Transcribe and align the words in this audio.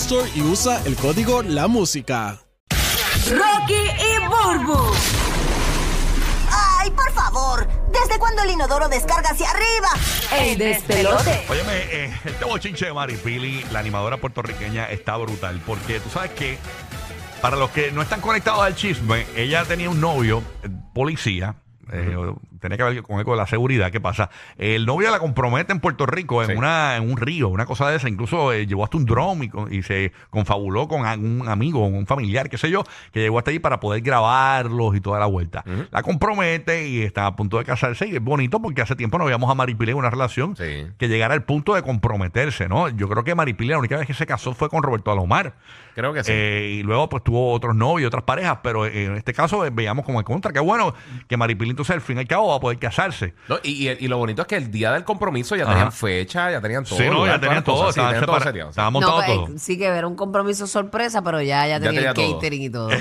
Store 0.00 0.30
y 0.34 0.42
usa 0.42 0.80
el 0.86 0.94
código 0.96 1.42
La 1.42 1.66
Música. 1.66 2.38
Rocky 3.28 3.74
y 3.74 4.26
Burbu. 4.26 4.94
¡Ay, 6.50 6.90
por 6.92 7.12
favor! 7.12 7.66
¿Desde 7.92 8.18
cuándo 8.18 8.42
el 8.42 8.50
inodoro 8.50 8.88
descarga 8.88 9.30
hacia 9.30 9.50
arriba? 9.50 9.88
El 10.40 10.58
despelote. 10.58 11.44
Óyeme, 11.48 11.76
eh, 11.90 12.20
este 12.24 12.44
bochinche 12.44 12.86
de 12.86 12.92
Maripili, 12.92 13.64
la 13.72 13.80
animadora 13.80 14.16
puertorriqueña, 14.18 14.86
está 14.86 15.16
brutal. 15.16 15.60
Porque 15.66 15.98
tú 16.00 16.08
sabes 16.10 16.30
que, 16.30 16.58
para 17.42 17.56
los 17.56 17.70
que 17.70 17.90
no 17.90 18.00
están 18.00 18.20
conectados 18.20 18.62
al 18.62 18.76
chisme, 18.76 19.26
ella 19.36 19.64
tenía 19.64 19.90
un 19.90 20.00
novio, 20.00 20.42
eh, 20.62 20.68
policía. 20.94 21.56
eh, 21.92 22.14
tenía 22.60 22.76
que 22.76 22.84
ver 22.84 23.02
con 23.02 23.20
eco 23.20 23.32
de 23.32 23.36
la 23.38 23.46
seguridad. 23.46 23.90
¿Qué 23.90 24.00
pasa? 24.00 24.30
El 24.56 24.86
novio 24.86 25.10
la 25.10 25.18
compromete 25.18 25.72
en 25.72 25.80
Puerto 25.80 26.06
Rico, 26.06 26.42
en, 26.42 26.48
Sí. 26.50 26.54
una, 26.56 26.96
en 26.96 27.10
un 27.10 27.16
río, 27.16 27.48
una 27.48 27.66
cosa 27.66 27.88
de 27.90 27.96
esa. 27.96 28.08
Incluso 28.08 28.52
eh, 28.52 28.66
llevó 28.66 28.84
hasta 28.84 28.96
un 28.96 29.04
dron 29.04 29.42
y, 29.42 29.48
con- 29.48 29.72
y 29.72 29.82
se 29.82 30.12
confabuló 30.30 30.88
con 30.88 31.00
un 31.00 31.48
amigo, 31.48 31.86
un 31.86 32.06
familiar, 32.06 32.48
qué 32.48 32.58
sé 32.58 32.70
yo, 32.70 32.84
que 33.12 33.20
llegó 33.20 33.38
hasta 33.38 33.50
allí 33.50 33.58
para 33.58 33.80
poder 33.80 34.02
grabarlos 34.02 34.96
y 34.96 35.00
toda 35.00 35.18
la 35.18 35.26
vuelta. 35.26 35.64
La 35.90 36.02
compromete 36.02 36.88
y 36.88 37.02
está 37.02 37.26
a 37.26 37.36
punto 37.36 37.58
de 37.58 37.64
casarse. 37.64 38.06
Y 38.08 38.16
es 38.16 38.22
bonito 38.22 38.60
porque 38.60 38.82
hace 38.82 38.96
tiempo 38.96 39.18
no 39.18 39.24
veíamos 39.24 39.50
a 39.50 39.54
Maripili 39.54 39.92
en 39.92 39.98
una 39.98 40.10
relación 40.10 40.56
Sí. 40.56 40.86
que 40.98 41.08
llegara 41.08 41.34
al 41.34 41.44
punto 41.44 41.74
de 41.74 41.82
comprometerse, 41.82 42.68
¿no? 42.68 42.88
Yo 42.88 43.08
creo 43.08 43.24
que 43.24 43.34
Maripili 43.34 43.70
la 43.70 43.78
única 43.78 43.96
vez 43.96 44.06
que 44.06 44.14
se 44.14 44.26
casó 44.26 44.54
fue 44.54 44.68
con 44.68 44.82
Roberto 44.82 45.10
Alomar. 45.10 45.54
Creo 45.94 46.12
que 46.12 46.22
sí. 46.22 46.30
Eh, 46.32 46.76
y 46.78 46.82
luego 46.82 47.08
pues 47.08 47.24
tuvo 47.24 47.52
otros 47.52 47.74
novios, 47.74 48.08
otras 48.08 48.22
parejas, 48.22 48.58
pero 48.62 48.86
en 48.86 49.16
este 49.16 49.32
caso 49.34 49.64
eh, 49.66 49.70
veíamos 49.72 50.04
como 50.04 50.20
en 50.20 50.24
contra. 50.24 50.52
Qué 50.52 50.60
bueno 50.60 50.94
que 51.26 51.36
Maripili 51.36 51.70
entonces 51.70 51.94
al 51.94 52.00
fin 52.00 52.18
y 52.18 52.20
al 52.20 52.26
cabo 52.28 52.47
va 52.48 52.56
a 52.56 52.60
poder 52.60 52.78
casarse. 52.78 53.34
No, 53.48 53.56
y, 53.62 53.88
y- 53.88 53.96
y 54.00 54.08
lo 54.08 54.18
bonito 54.18 54.42
es 54.42 54.48
que 54.48 54.56
el 54.56 54.70
día 54.70 54.92
del 54.92 55.04
compromiso 55.04 55.56
ya 55.56 55.64
Ajá. 55.64 55.72
tenían 55.72 55.92
fecha, 55.92 56.50
ya 56.50 56.60
tenían 56.60 56.84
todo. 56.84 56.98
sí, 56.98 57.04
no, 57.08 57.26
ya 57.26 57.40
tenían 57.40 57.64
todo, 57.64 57.76
cosas, 57.86 57.94
sí, 57.94 58.00
todo 58.26 58.38
No, 58.76 58.90
montado 58.90 59.16
pues, 59.16 59.26
todo. 59.28 59.48
sí 59.58 59.78
que 59.78 59.86
era 59.86 60.06
un 60.06 60.16
compromiso 60.16 60.66
sorpresa, 60.66 61.22
pero 61.22 61.40
ya, 61.42 61.66
ya 61.66 61.80
tenía 61.80 61.90
tenía 61.90 62.08
el 62.10 62.14
todo. 62.14 62.34
catering 62.34 62.62
y 62.62 62.70
todo. 62.70 62.90
Ir, 62.92 62.98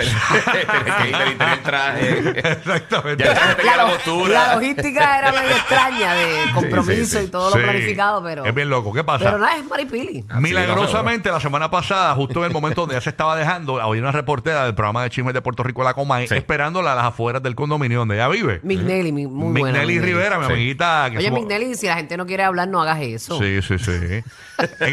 tenía 1.37 1.53
el 1.53 1.61
traje. 1.63 2.19
Exactamente. 2.51 3.23
Ya 3.23 3.31
el 3.31 3.37
traje 3.37 3.55
tenía 3.55 3.77
la 3.77 3.85
postura. 3.87 4.33
la 4.47 4.55
logística 4.55 5.19
era 5.19 5.31
medio 5.31 5.49
extraña 5.55 6.13
de 6.13 6.37
compromiso 6.53 7.19
sí. 7.19 7.25
y 7.25 7.27
todo 7.27 7.51
Sí. 7.51 7.57
lo 7.59 7.63
planificado, 7.63 8.23
pero. 8.23 8.45
Es 8.45 8.53
bien 8.55 8.69
loco. 8.69 8.93
¿Qué 8.93 9.03
pasa? 9.03 9.25
Pero 9.25 9.37
nada, 9.37 9.57
es 9.57 9.65
Maripili. 9.65 10.25
Milagrosamente, 10.39 11.31
la 11.31 11.39
semana 11.39 11.69
pasada, 11.69 12.13
justo 12.15 12.39
en 12.39 12.45
el 12.45 12.51
momento 12.53 12.81
donde 12.81 12.95
ya 12.95 13.01
se 13.01 13.09
estaba 13.09 13.35
dejando, 13.35 13.79
había 13.81 14.01
una 14.01 14.11
reportera 14.11 14.65
del 14.65 14.75
programa 14.75 15.03
de 15.03 15.09
chismes 15.09 15.33
de 15.33 15.41
Puerto 15.41 15.63
Rico, 15.63 15.83
La 15.83 15.93
Comay, 15.93 16.27
Sí. 16.27 16.35
esperándola 16.35 16.93
a 16.93 16.95
las 16.95 17.05
afueras 17.05 17.41
del 17.43 17.55
condominio 17.55 17.99
donde 17.99 18.15
ella 18.15 18.27
vive. 18.27 18.59
Mignelli, 18.63 19.11
mi- 19.11 19.27
muy 19.37 19.61
buena. 19.61 19.79
Mignelli 19.79 19.99
Rivera, 19.99 20.37
mi 20.39 20.45
Sí. 20.47 20.51
amiguita. 20.53 21.07
Que 21.11 21.17
Oye, 21.19 21.31
Mignelli, 21.31 21.75
si 21.75 21.87
la 21.87 21.95
gente 21.95 22.17
no 22.17 22.25
quiere 22.25 22.43
hablar, 22.43 22.67
no 22.67 22.81
hagas 22.81 22.99
eso. 23.01 23.39
Sí, 23.39 23.61
sí, 23.61 23.77
sí. 23.79 23.91
Eh, 23.91 24.23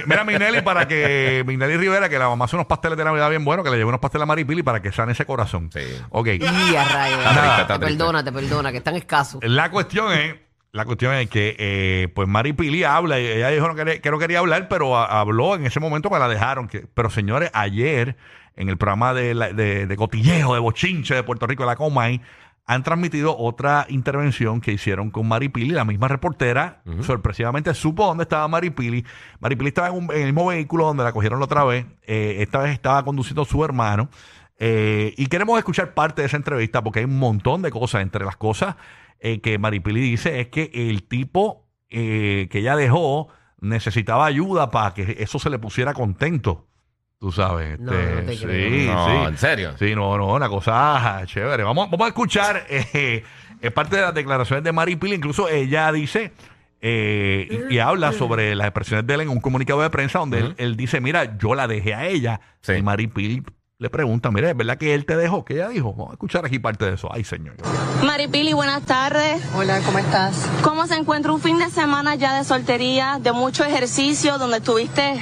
mira, 0.07 0.25
Mignelli, 0.25 0.61
para 0.63 0.87
que 0.87 1.43
Mignelli 1.47 1.77
Rivera, 1.77 2.09
que 2.09 2.19
la 2.19 2.29
mamá 2.29 2.45
hace 2.45 2.57
unos 2.57 2.67
pasteles 2.67 2.97
de 2.99 3.05
Navidad 3.05 3.31
bien 3.31 3.45
buenos, 3.45 3.65
que 3.65 3.71
le 3.71 3.77
lleve 3.77 3.89
unos 3.89 4.01
pasteles 4.01 4.23
a 4.23 4.27
Maripili 4.27 4.63
para 4.63 4.81
que 4.83 4.93
sane 4.93 5.13
ese 5.13 5.25
corazón. 5.25 5.71
Sí. 5.73 5.81
Ok. 6.11 6.27
Y 6.29 6.45
a 6.77 6.85
rayos. 6.85 7.19
Está 7.19 7.31
triste, 7.33 7.61
está 7.63 7.67
Te 7.67 7.79
triste. 7.87 7.99
perdona, 7.99 8.25
te 8.25 8.33
perdona, 8.33 8.71
que 8.73 8.79
están 8.79 8.97
escasos. 8.97 9.41
La 9.45 9.71
cuestión 9.71 10.13
es, 10.13 10.35
la 10.73 10.85
cuestión 10.85 11.15
es 11.15 11.29
que 11.31 11.55
eh, 11.59 12.09
pues 12.15 12.27
Maripili 12.29 12.85
habla 12.85 13.21
y 13.21 13.27
ella 13.27 13.49
dijo 13.51 13.69
no 13.69 13.75
quería- 13.75 14.01
que 14.01 14.11
no 14.11 14.19
quería 14.19 14.41
hablar, 14.41 14.69
pero 14.69 14.97
a- 14.97 15.21
habló 15.21 15.55
en 15.55 15.67
ese 15.67 15.81
momento 15.81 16.11
que 16.11 16.19
la 16.19 16.29
dejaron. 16.29 16.69
Que, 16.69 16.85
pero 16.95 17.11
señores, 17.11 17.51
ayer 17.55 18.17
en 18.57 18.69
el 18.69 18.77
programa 18.77 19.15
de, 19.15 19.35
la- 19.35 19.53
de, 19.53 19.87
de 19.87 19.97
cotillejo, 19.97 20.55
de 20.55 20.61
bochinche 20.61 21.15
de 21.15 21.23
Puerto 21.23 21.47
Rico, 21.47 21.65
la 21.65 21.77
Comay, 21.77 22.21
han 22.67 22.83
transmitido 22.83 23.37
otra 23.37 23.87
intervención 23.91 24.61
que 24.61 24.73
hicieron 24.73 25.11
con 25.11 25.29
Maripili, 25.29 25.71
la 25.71 25.85
misma 25.85 26.09
reportera, 26.09 26.83
sorpresivamente 27.03 27.75
supo 27.75 28.07
dónde 28.07 28.23
estaba 28.23 28.49
Maripili. 28.49 29.05
Maripili 29.41 29.69
estaba 29.69 29.89
en, 29.89 29.95
un- 29.95 30.13
en 30.13 30.21
el 30.21 30.27
mismo 30.27 30.47
vehículo 30.47 30.87
donde 30.87 31.05
la 31.05 31.13
cogieron 31.13 31.39
la 31.41 31.45
otra 31.45 31.65
vez. 31.65 31.85
Eh, 32.07 32.37
esta 32.41 32.61
vez 32.61 32.73
estaba 32.73 33.05
conduciendo 33.05 33.45
su 33.45 33.63
hermano. 33.65 34.09
Eh, 34.59 35.13
y 35.19 35.27
queremos 35.27 35.59
escuchar 35.59 35.95
parte 35.95 36.23
de 36.23 36.27
esa 36.27 36.37
entrevista 36.37 36.83
porque 36.83 37.01
hay 37.01 37.05
un 37.05 37.19
montón 37.19 37.61
de 37.63 37.71
cosas. 37.71 38.03
Entre 38.03 38.25
las 38.25 38.37
cosas 38.37 38.77
eh, 39.21 39.41
que 39.41 39.59
Maripili 39.59 40.01
dice 40.01 40.41
es 40.41 40.49
que 40.49 40.71
el 40.73 41.03
tipo 41.07 41.67
eh, 41.91 42.49
que 42.51 42.61
ella 42.61 42.77
dejó 42.77 43.29
necesitaba 43.61 44.27
ayuda 44.27 44.71
para 44.71 44.95
que 44.95 45.17
eso 45.19 45.39
se 45.39 45.51
le 45.51 45.59
pusiera 45.59 45.93
contento. 45.93 46.67
Tú 47.25 47.33
sabes. 47.33 47.81
No, 47.81 47.91
este, 47.91 48.15
no 48.17 48.21
te 48.27 48.37
sí, 48.37 48.45
creo. 48.45 48.95
No, 48.95 49.07
sí. 49.07 49.29
¿en 49.29 49.39
serio? 49.39 49.73
Sí, 49.79 49.95
no, 49.95 50.19
no, 50.19 50.35
una 50.35 50.47
cosa 50.51 51.23
chévere. 51.25 51.63
Vamos, 51.63 51.91
vamos 51.91 52.05
a 52.05 52.09
escuchar 52.09 52.67
eh, 52.69 53.25
es 53.63 53.73
parte 53.73 53.97
de 53.97 54.03
las 54.03 54.13
declaraciones 54.13 54.63
de 54.63 54.73
Maripili. 54.73 55.15
Incluso 55.15 55.49
ella 55.49 55.91
dice 55.91 56.33
eh, 56.83 57.67
y, 57.71 57.77
y 57.77 57.79
habla 57.79 58.13
sobre 58.13 58.55
las 58.55 58.67
expresiones 58.67 59.07
de 59.07 59.15
él 59.15 59.21
en 59.23 59.31
un 59.31 59.41
comunicado 59.41 59.81
de 59.81 59.89
prensa 59.89 60.19
donde 60.19 60.41
él, 60.41 60.55
él 60.59 60.77
dice, 60.77 61.01
mira, 61.01 61.39
yo 61.39 61.55
la 61.55 61.67
dejé 61.67 61.95
a 61.95 62.07
ella. 62.09 62.43
Sí. 62.61 62.75
Y 62.75 62.83
Maripili 62.83 63.43
le 63.79 63.89
pregunta, 63.89 64.31
mira, 64.31 64.51
¿es 64.51 64.57
verdad 64.57 64.77
que 64.77 64.93
él 64.93 65.07
te 65.07 65.17
dejó? 65.17 65.47
¿Qué 65.47 65.55
ella 65.55 65.71
dijo? 65.71 65.93
Vamos 65.93 66.11
a 66.11 66.13
escuchar 66.13 66.45
aquí 66.45 66.59
parte 66.59 66.85
de 66.85 66.97
eso. 66.97 67.09
Ay, 67.11 67.25
señor. 67.25 67.57
Maripili, 68.05 68.53
buenas 68.53 68.83
tardes. 68.83 69.43
Hola, 69.55 69.81
¿cómo 69.87 69.99
estás? 69.99 70.47
¿Cómo 70.63 70.87
se 70.87 70.97
encuentra 70.97 71.33
un 71.33 71.41
fin 71.41 71.59
de 71.59 71.71
semana 71.71 72.17
ya 72.17 72.37
de 72.37 72.45
soltería, 72.45 73.19
de 73.19 73.33
mucho 73.33 73.65
ejercicio, 73.65 74.37
donde 74.37 74.59
estuviste 74.59 75.19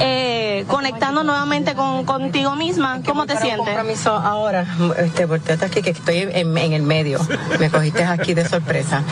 eh, 0.00 0.64
conectando 0.68 1.24
nuevamente 1.24 1.74
con 1.74 2.04
contigo 2.04 2.54
misma? 2.56 3.00
¿Cómo 3.04 3.26
te 3.26 3.36
sientes? 3.36 3.66
compromiso 3.66 4.12
ahora, 4.12 4.66
este, 4.98 5.24
volteate 5.26 5.64
aquí 5.64 5.82
que 5.82 5.90
estoy 5.90 6.18
en, 6.18 6.56
en 6.56 6.72
el 6.72 6.82
medio. 6.82 7.18
Me 7.58 7.70
cogiste 7.70 8.04
aquí 8.04 8.34
de 8.34 8.48
sorpresa. 8.48 9.02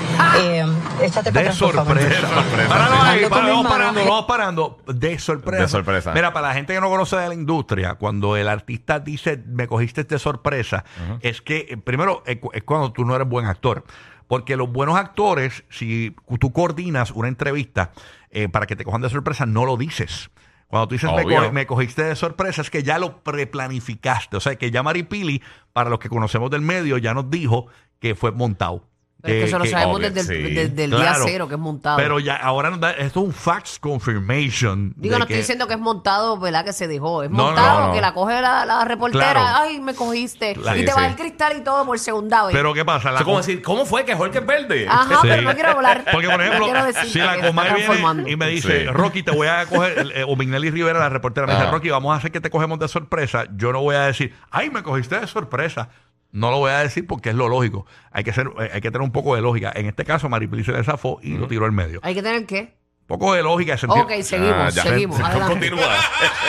Eh, 0.40 0.64
échate 1.02 1.32
para 1.32 1.42
De 1.42 1.48
atrás, 1.48 1.58
por 1.58 1.74
favor. 1.74 1.98
sorpresa. 1.98 3.10
ahí, 3.10 3.20
mis 3.20 3.30
vamos 3.30 3.66
parando, 3.66 4.00
vamos 4.04 4.24
parando. 4.26 4.78
De 4.86 5.18
sorpresa. 5.18 5.62
De 5.62 5.68
sorpresa. 5.68 6.12
Mira, 6.12 6.32
para 6.32 6.48
la 6.48 6.54
gente 6.54 6.74
que 6.74 6.80
no 6.80 6.88
conoce 6.88 7.16
de 7.16 7.28
la 7.28 7.34
industria, 7.34 7.94
cuando 7.94 8.36
el 8.36 8.48
artista 8.48 8.98
dice 9.00 9.42
me 9.46 9.66
cogiste 9.66 10.04
de 10.04 10.18
sorpresa, 10.18 10.84
es 11.20 11.40
que 11.42 11.66
eh, 11.68 11.76
primero 11.76 12.22
es 12.26 12.64
cuando 12.64 12.92
tú 12.92 13.04
no 13.04 13.14
eres 13.14 13.28
buen 13.28 13.46
actor. 13.46 13.84
Porque 14.26 14.56
los 14.56 14.72
buenos 14.72 14.96
actores, 14.96 15.64
si 15.68 16.16
tú 16.40 16.50
coordinas 16.50 17.10
una 17.10 17.28
entrevista 17.28 17.92
eh, 18.30 18.48
para 18.48 18.66
que 18.66 18.74
te 18.74 18.82
cojan 18.82 19.02
de 19.02 19.10
sorpresa, 19.10 19.44
no 19.44 19.66
lo 19.66 19.76
dices. 19.76 20.30
Cuando 20.68 20.88
tú 20.88 20.94
dices 20.94 21.10
me, 21.12 21.22
Obvio. 21.22 21.44
co- 21.44 21.52
me 21.52 21.66
cogiste 21.66 22.02
de 22.04 22.16
sorpresa, 22.16 22.62
es 22.62 22.70
que 22.70 22.82
ya 22.82 22.98
lo 22.98 23.22
preplanificaste. 23.22 24.36
O 24.36 24.40
sea, 24.40 24.56
que 24.56 24.70
ya 24.70 24.82
Maripili, 24.82 25.42
para 25.72 25.90
los 25.90 25.98
que 25.98 26.08
conocemos 26.08 26.50
del 26.50 26.62
medio, 26.62 26.98
ya 26.98 27.14
nos 27.14 27.30
dijo 27.30 27.66
que 28.00 28.14
fue 28.14 28.32
montado. 28.32 28.84
Pero 29.24 29.34
es 29.36 29.42
que 29.42 29.48
eso 29.48 29.58
lo 29.58 29.64
sabemos 29.66 29.96
obvio, 29.96 30.10
desde, 30.10 30.36
el, 30.36 30.46
sí. 30.48 30.54
desde 30.54 30.84
el 30.84 30.90
Claro. 30.90 31.18
día 31.24 31.32
cero, 31.32 31.48
que 31.48 31.54
es 31.54 31.60
montado. 31.60 31.96
Pero 31.96 32.18
ya 32.20 32.36
ahora 32.36 32.70
nos 32.70 32.78
da, 32.80 32.90
esto 32.92 33.20
es 33.20 33.26
un 33.26 33.32
fax 33.32 33.78
confirmation. 33.78 34.92
Digo, 34.96 35.14
de 35.14 35.18
no 35.20 35.26
que- 35.26 35.32
estoy 35.34 35.42
diciendo 35.42 35.66
que 35.66 35.74
es 35.74 35.80
montado, 35.80 36.38
¿verdad? 36.38 36.64
Que 36.64 36.72
se 36.72 36.86
dejó. 36.88 37.22
Es 37.22 37.30
No, 37.30 37.36
no, 37.38 37.44
montado, 37.46 37.86
no. 37.88 37.92
que 37.94 38.00
la 38.00 38.12
coge 38.14 38.40
la, 38.40 38.64
la 38.64 38.84
reportera. 38.84 39.32
Claro. 39.32 39.40
Ay, 39.62 39.80
me 39.80 39.94
cogiste. 39.94 40.52
Y 40.52 40.54
te 40.54 40.86
sí, 40.86 40.92
va 40.96 41.06
el 41.06 41.16
cristal 41.16 41.56
y 41.56 41.60
todo 41.62 41.84
por 41.86 41.98
segunda 41.98 42.44
vez. 42.46 42.54
Pero 42.54 42.72
¿qué 42.74 42.84
pasa? 42.84 43.10
La 43.10 43.16
Eso 43.16 43.18
es 43.20 43.24
como 43.24 43.36
com- 43.38 43.46
decir, 43.46 43.62
¿cómo 43.62 43.86
fue 43.86 44.04
que 44.04 44.14
Jorge 44.14 44.38
es 44.38 44.46
verde? 44.46 44.86
Ajá, 44.88 45.20
Sí. 45.22 45.28
pero 45.28 45.42
no 45.42 45.54
quiero 45.54 45.70
hablar. 45.70 46.04
Porque, 46.12 46.28
por 46.28 46.40
ejemplo, 46.40 46.58
No 46.60 46.64
quiero 46.72 46.84
decirte 46.86 47.08
si 47.10 47.18
la 47.18 47.34
se 47.34 47.40
Comay 47.46 47.72
viene 47.74 48.30
y 48.30 48.36
me 48.36 48.48
dice, 48.48 48.80
Sí. 48.80 48.86
Rocky, 48.86 49.22
te 49.22 49.30
voy 49.30 49.48
a 49.48 49.66
coger, 49.66 50.12
eh, 50.14 50.24
o 50.26 50.36
Mignelli 50.36 50.70
Rivera, 50.70 50.98
la 50.98 51.08
reportera, 51.08 51.46
me 51.46 51.52
dice, 51.54 51.64
Ajá. 51.64 51.72
Rocky, 51.72 51.90
vamos 51.90 52.12
a 52.14 52.18
hacer 52.18 52.30
que 52.32 52.40
te 52.40 52.50
cogemos 52.50 52.78
de 52.78 52.88
sorpresa, 52.88 53.44
yo 53.56 53.72
no 53.72 53.80
voy 53.80 53.96
a 53.96 54.02
decir, 54.02 54.34
ay, 54.50 54.70
me 54.70 54.82
cogiste 54.82 55.18
de 55.18 55.26
sorpresa. 55.26 55.88
No 56.34 56.50
lo 56.50 56.58
voy 56.58 56.72
a 56.72 56.78
decir 56.80 57.06
porque 57.06 57.30
es 57.30 57.36
lo 57.36 57.48
lógico. 57.48 57.86
Hay 58.10 58.24
que 58.24 58.32
ser, 58.32 58.48
eh, 58.58 58.70
hay 58.74 58.80
que 58.80 58.90
tener 58.90 59.02
un 59.02 59.12
poco 59.12 59.36
de 59.36 59.40
lógica. 59.40 59.72
En 59.74 59.86
este 59.86 60.04
caso, 60.04 60.28
Maripili 60.28 60.64
se 60.64 60.72
le 60.72 60.82
zafó 60.82 61.20
y 61.22 61.38
lo 61.38 61.46
tiró 61.46 61.64
al 61.64 61.70
medio. 61.72 62.00
Hay 62.02 62.12
que 62.14 62.22
tener 62.24 62.44
qué? 62.44 62.74
Un 63.02 63.06
poco 63.18 63.34
de 63.34 63.42
lógica, 63.44 63.76
sentido, 63.78 64.02
Ok, 64.02 64.12
seguimos, 64.22 64.52
Ah, 64.56 64.70
ya. 64.70 64.82
seguimos. 64.82 65.20
Adelante. 65.24 65.52
Continúa. 65.70 65.94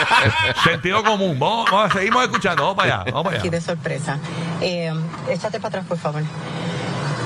sentido 0.64 1.04
común. 1.04 1.38
Vamos, 1.38 1.70
vamos, 1.70 1.92
seguimos 1.92 2.24
escuchando. 2.24 2.62
Vamos 2.62 2.76
para 2.76 2.94
allá. 3.02 3.04
Vamos 3.12 3.24
para 3.24 3.36
Aquí 3.38 3.48
allá. 3.48 3.56
de 3.58 3.60
sorpresa. 3.60 4.18
Eh, 4.60 4.92
échate 5.30 5.58
para 5.60 5.68
atrás, 5.68 5.84
por 5.86 5.98
favor. 5.98 6.22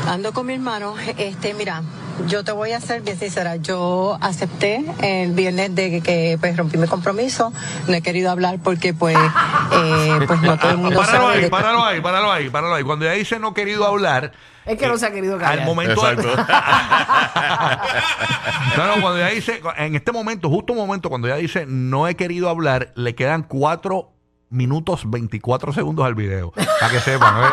Ando 0.06 0.32
con 0.32 0.44
mi 0.46 0.54
hermano. 0.54 0.96
Este, 1.16 1.54
mira, 1.54 1.82
yo 2.26 2.44
te 2.44 2.52
voy 2.52 2.72
a 2.72 2.80
ser 2.80 3.00
bien 3.02 3.18
sincera. 3.18 3.56
Yo 3.56 4.18
acepté 4.20 4.84
el 5.02 5.32
viernes 5.32 5.74
de 5.74 5.90
que, 5.90 6.00
que, 6.02 6.36
pues 6.40 6.56
rompí 6.56 6.76
mi 6.78 6.86
compromiso. 6.86 7.52
No 7.88 7.94
he 7.94 8.02
querido 8.02 8.30
hablar 8.30 8.58
porque 8.62 8.94
pues, 8.94 9.16
eh, 9.16 10.18
pues 10.26 10.40
no 10.42 10.58
todo 10.58 10.70
el 10.72 10.76
mundo 10.78 11.00
Páralo 11.00 11.22
sabe. 11.24 11.34
ahí, 11.36 11.42
de- 11.42 11.50
páralo 11.50 11.84
ahí, 11.84 12.00
páralo 12.00 12.30
ahí, 12.32 12.48
páralo 12.50 12.74
ahí. 12.74 12.82
Cuando 12.84 13.04
ella 13.06 13.14
dice 13.14 13.38
no 13.38 13.54
querido 13.54 13.86
hablar. 13.86 14.32
Es 14.66 14.76
que 14.78 14.86
no 14.86 14.98
se 14.98 15.06
ha 15.06 15.10
querido 15.12 15.38
callar. 15.38 15.60
Al 15.60 15.64
momento. 15.66 16.00
No, 18.76 18.86
no, 18.86 19.00
cuando 19.02 19.18
ella 19.18 19.28
dice, 19.28 19.60
en 19.78 19.94
este 19.96 20.12
momento, 20.12 20.48
justo 20.48 20.72
un 20.72 20.78
momento, 20.78 21.08
cuando 21.08 21.26
ella 21.28 21.36
dice 21.36 21.64
no 21.66 22.06
he 22.08 22.14
querido 22.14 22.48
hablar, 22.48 22.92
le 22.94 23.14
quedan 23.14 23.42
4 23.42 24.10
minutos 24.50 25.02
24 25.08 25.72
segundos 25.72 26.04
al 26.04 26.14
video. 26.14 26.52
Para 26.52 26.92
que 26.92 27.00
sepan, 27.00 27.44
¿eh? 27.44 27.48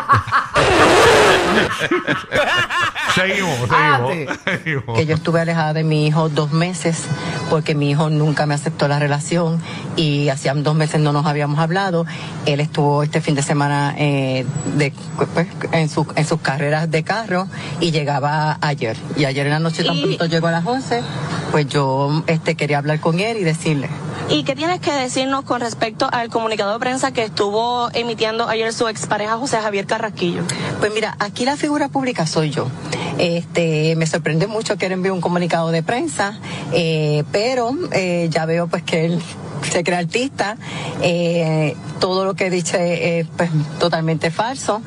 seguimos, 3.14 3.56
seguimos. 3.58 3.70
Adelante. 3.70 4.28
seguimos. 4.44 4.98
que 4.98 5.06
yo 5.06 5.14
estuve 5.14 5.40
alejada 5.40 5.72
de 5.72 5.84
mi 5.84 6.06
hijo 6.06 6.28
dos 6.28 6.52
meses 6.52 7.06
porque 7.50 7.74
mi 7.74 7.90
hijo 7.90 8.10
nunca 8.10 8.46
me 8.46 8.54
aceptó 8.54 8.88
la 8.88 8.98
relación 8.98 9.60
y 9.96 10.28
hacían 10.28 10.62
dos 10.62 10.74
meses 10.74 11.00
no 11.00 11.12
nos 11.12 11.26
habíamos 11.26 11.58
hablado. 11.58 12.06
Él 12.46 12.60
estuvo 12.60 13.02
este 13.02 13.20
fin 13.20 13.34
de 13.34 13.42
semana 13.42 13.94
eh, 13.98 14.44
de, 14.76 14.92
pues, 15.34 15.46
en, 15.72 15.88
su- 15.88 16.06
en 16.14 16.26
sus 16.26 16.40
carreras 16.40 16.90
de 16.90 17.02
carro 17.02 17.46
y 17.80 17.90
llegaba 17.90 18.58
ayer. 18.60 18.96
Y 19.16 19.24
ayer 19.24 19.46
en 19.46 19.52
la 19.52 19.58
noche 19.60 19.84
tan 19.84 19.96
Y- 19.96 20.02
pronto 20.02 20.26
llegó 20.26 20.46
a 20.48 20.52
las 20.52 20.66
11, 20.66 21.02
pues 21.50 21.66
yo 21.68 22.22
este, 22.26 22.54
quería 22.54 22.78
hablar 22.78 23.00
con 23.00 23.20
él 23.20 23.38
y 23.38 23.44
decirle. 23.44 23.88
¿Y 24.30 24.42
qué 24.44 24.54
tienes 24.54 24.80
que 24.80 24.92
decirnos 24.92 25.44
con 25.44 25.60
respecto 25.62 26.06
al 26.12 26.28
comunicado 26.28 26.74
de 26.74 26.78
prensa 26.78 27.12
que 27.12 27.24
estuvo 27.24 27.88
emitiendo 27.94 28.46
ayer 28.48 28.74
su 28.74 28.86
expareja 28.88 29.38
José 29.38 29.56
Javier 29.58 29.86
Carrasquillo? 29.86 30.42
Pues 30.80 30.92
mira, 30.92 31.16
aquí 31.18 31.46
la 31.46 31.56
figura 31.56 31.88
pública 31.88 32.26
soy 32.26 32.50
yo. 32.50 32.66
Este, 33.18 33.96
me 33.96 34.06
sorprende 34.06 34.46
mucho 34.46 34.76
que 34.76 34.86
él 34.86 34.92
envíe 34.92 35.10
un 35.10 35.20
comunicado 35.20 35.70
de 35.70 35.82
prensa, 35.82 36.38
eh, 36.72 37.24
pero 37.32 37.70
eh, 37.92 38.28
ya 38.30 38.46
veo 38.46 38.68
pues 38.68 38.82
que 38.84 39.04
él 39.06 39.22
se 39.70 39.82
cree 39.84 39.98
artista. 39.98 40.56
Eh, 41.02 41.74
todo 41.98 42.24
lo 42.24 42.34
que 42.34 42.50
dice 42.50 43.20
es 43.20 43.26
pues 43.36 43.50
totalmente 43.78 44.30
falso. 44.30 44.82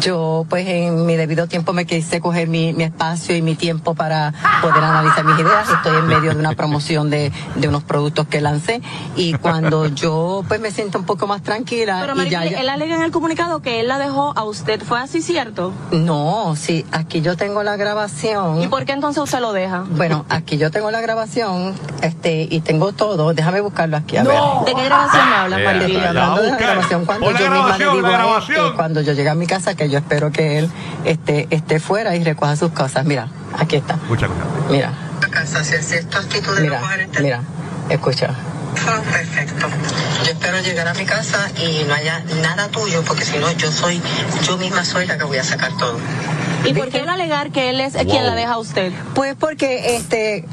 Yo 0.00 0.44
pues 0.48 0.66
en 0.66 1.06
mi 1.06 1.16
debido 1.16 1.46
tiempo 1.46 1.72
me 1.72 1.86
quise 1.86 2.20
coger 2.20 2.48
mi, 2.48 2.72
mi 2.72 2.84
espacio 2.84 3.36
y 3.36 3.42
mi 3.42 3.54
tiempo 3.54 3.94
para 3.94 4.32
poder 4.60 4.82
analizar 4.82 5.24
mis 5.24 5.38
ideas. 5.38 5.68
Estoy 5.70 5.96
en 5.98 6.06
medio 6.06 6.32
de 6.34 6.40
una 6.40 6.52
promoción 6.54 7.10
de, 7.10 7.32
de 7.54 7.68
unos 7.68 7.84
productos 7.84 8.26
que 8.26 8.40
lancé 8.40 8.82
y 9.16 9.34
cuando 9.34 9.86
yo 9.86 10.44
pues 10.48 10.60
me 10.60 10.70
siento 10.70 10.98
un 10.98 11.04
poco 11.04 11.26
más 11.26 11.42
tranquila 11.42 11.98
Pero 12.00 12.20
y 12.22 12.30
ya, 12.30 12.44
él 12.44 12.68
alega 12.68 12.96
en 12.96 13.02
el 13.02 13.10
comunicado 13.10 13.60
que 13.60 13.80
él 13.80 13.88
la 13.88 13.98
dejó 13.98 14.32
a 14.36 14.44
usted. 14.44 14.82
¿Fue 14.82 14.98
así 14.98 15.22
cierto? 15.22 15.72
no, 15.92 16.54
sí, 16.56 16.84
aquí 16.92 17.20
yo 17.20 17.36
tengo 17.36 17.62
la 17.62 17.76
grabación. 17.76 18.62
¿Y 18.62 18.68
por 18.68 18.84
qué 18.84 18.92
entonces 18.92 19.22
usted 19.22 19.40
lo 19.40 19.52
deja? 19.52 19.84
Bueno, 19.90 20.24
aquí 20.28 20.58
yo 20.58 20.70
tengo 20.70 20.90
la 20.90 21.00
grabación, 21.00 21.74
este, 22.02 22.46
y 22.50 22.60
tengo 22.60 22.92
todo. 22.92 23.32
Déjame 23.34 23.60
buscarlo 23.60 23.96
aquí. 23.96 24.16
A 24.16 24.24
ver. 24.24 24.36
¿De 24.66 24.74
qué 24.74 24.84
grabación 24.84 25.28
me 25.30 25.34
habla, 25.36 25.56
Ya, 25.58 25.62
Te 25.62 25.64
Maripili? 25.66 25.92
estoy 25.96 26.02
ya, 26.02 26.08
hablando 26.08 26.42
de 26.42 26.50
la 26.50 26.56
grabación 26.58 27.04
cuando 27.04 27.30
yo 27.30 27.50
misma 27.50 27.76
grabación, 28.08 28.56
digo 28.56 28.76
cuando 28.76 29.00
yo 29.00 29.12
llegue 29.12 29.28
a 29.30 29.34
mi 29.34 29.46
casa 29.46 29.73
que 29.74 29.88
yo 29.88 29.98
espero 29.98 30.32
que 30.32 30.58
él 30.58 30.70
esté, 31.04 31.46
esté 31.50 31.80
fuera 31.80 32.16
y 32.16 32.24
recoja 32.24 32.56
sus 32.56 32.72
cosas. 32.72 33.04
Mira, 33.04 33.28
aquí 33.58 33.76
está. 33.76 33.94
Escucha, 33.94 34.26
escucha. 34.26 34.70
Mira. 34.70 34.92
Mira, 36.60 36.80
mira, 37.20 37.40
escucha. 37.88 38.34
Perfecto. 38.74 39.66
Yo 40.24 40.30
espero 40.32 40.60
llegar 40.60 40.88
a 40.88 40.94
mi 40.94 41.04
casa 41.04 41.50
y 41.58 41.84
no 41.84 41.94
haya 41.94 42.22
nada 42.42 42.68
tuyo, 42.68 43.02
porque 43.06 43.24
si 43.24 43.38
no, 43.38 43.50
yo 43.52 43.70
soy, 43.70 44.00
yo 44.42 44.56
misma 44.58 44.84
soy 44.84 45.06
la 45.06 45.16
que 45.16 45.24
voy 45.24 45.38
a 45.38 45.44
sacar 45.44 45.76
todo. 45.78 45.98
¿Y 46.64 46.72
por 46.74 46.88
qué 46.90 46.98
él 46.98 47.08
alegar 47.08 47.50
que 47.50 47.70
él 47.70 47.80
es 47.80 47.94
quien 47.94 48.26
la 48.26 48.34
deja 48.34 48.54
a 48.54 48.58
usted? 48.58 48.92
Pues 49.14 49.36
porque 49.38 49.96
este 49.96 50.46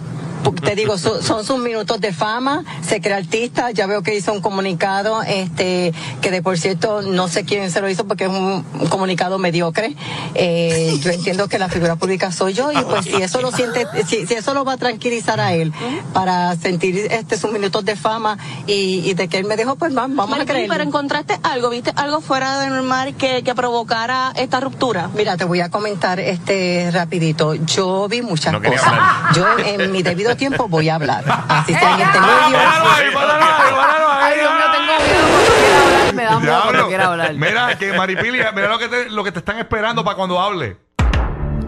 te 0.63 0.75
digo, 0.75 0.97
so- 0.97 1.21
son 1.21 1.45
sus 1.45 1.59
minutos 1.59 1.99
de 2.01 2.13
fama, 2.13 2.63
se 2.87 3.01
crea 3.01 3.17
artista, 3.17 3.71
ya 3.71 3.87
veo 3.87 4.01
que 4.03 4.15
hizo 4.15 4.31
un 4.33 4.41
comunicado, 4.41 5.21
este, 5.23 5.93
que 6.21 6.31
de 6.31 6.41
por 6.41 6.57
cierto 6.57 7.01
no 7.01 7.27
sé 7.27 7.43
quién 7.45 7.69
se 7.71 7.81
lo 7.81 7.89
hizo 7.89 8.05
porque 8.07 8.25
es 8.25 8.29
un, 8.29 8.65
un 8.79 8.87
comunicado 8.87 9.37
mediocre. 9.37 9.95
Eh, 10.35 10.97
yo 11.01 11.11
entiendo 11.11 11.47
que 11.47 11.59
la 11.59 11.69
figura 11.69 11.95
pública 11.95 12.31
soy 12.31 12.53
yo 12.53 12.71
y 12.71 12.77
pues 12.83 13.05
si 13.05 13.15
eso 13.21 13.41
lo 13.41 13.51
siente, 13.51 13.85
si, 14.07 14.25
si 14.25 14.33
eso 14.33 14.53
lo 14.53 14.63
va 14.65 14.73
a 14.73 14.77
tranquilizar 14.77 15.39
a 15.39 15.53
él 15.53 15.71
para 16.13 16.55
sentir 16.55 17.07
este 17.11 17.37
sus 17.37 17.51
minutos 17.51 17.85
de 17.85 17.95
fama 17.95 18.37
y, 18.67 19.01
y 19.09 19.13
de 19.13 19.27
que 19.27 19.37
él 19.37 19.45
me 19.45 19.55
dejó, 19.57 19.75
pues 19.75 19.93
vamos, 19.93 20.15
vamos 20.17 20.39
a 20.39 20.45
creer. 20.45 20.67
pero 20.69 20.83
encontraste 20.83 21.39
algo, 21.43 21.69
¿viste 21.69 21.91
algo 21.95 22.21
fuera 22.21 22.59
de 22.61 22.69
normal 22.69 23.15
que, 23.15 23.43
que 23.43 23.53
provocara 23.55 24.33
esta 24.35 24.59
ruptura? 24.59 25.09
Mira, 25.15 25.37
te 25.37 25.45
voy 25.45 25.61
a 25.61 25.69
comentar 25.69 26.19
este 26.19 26.89
rapidito. 26.91 27.55
Yo 27.55 28.07
vi 28.07 28.21
muchas 28.21 28.53
No 28.53 28.61
cosas. 28.61 28.93
Yo 29.35 29.45
en, 29.65 29.81
en 29.81 29.91
mi 29.91 30.03
debido 30.03 30.30
tiempo 30.35 30.67
voy 30.67 30.89
a 30.89 30.95
hablar. 30.95 31.23
Así 31.47 31.73
en 31.73 31.77
este 31.79 32.17
Ah, 32.19 32.47
medio. 32.47 32.57
páralo 32.59 32.89
ahí, 32.91 33.11
páralo 33.13 33.33
ahí, 33.33 33.73
páralo 33.75 34.11
ahí. 34.11 34.19
Ay, 34.33 34.39
Dios 34.39 34.51
mío, 34.53 34.63
tengo 34.71 34.99
miedo 35.01 35.27
cuando 35.31 35.51
quiera 35.55 35.81
hablar. 35.81 36.13
Me 36.13 36.23
da 36.23 36.39
miedo 36.39 36.61
cuando 36.63 36.87
quiera 36.87 37.05
hablar. 37.07 37.33
Mira, 37.35 37.77
que 37.77 37.93
Maripilia, 37.93 38.51
mira 38.51 38.67
lo 38.69 38.79
que 38.79 38.87
te, 38.87 39.09
lo 39.09 39.23
que 39.23 39.31
te 39.31 39.39
están 39.39 39.57
esperando 39.59 40.03
para 40.03 40.15
cuando 40.17 40.39
hable. 40.39 40.77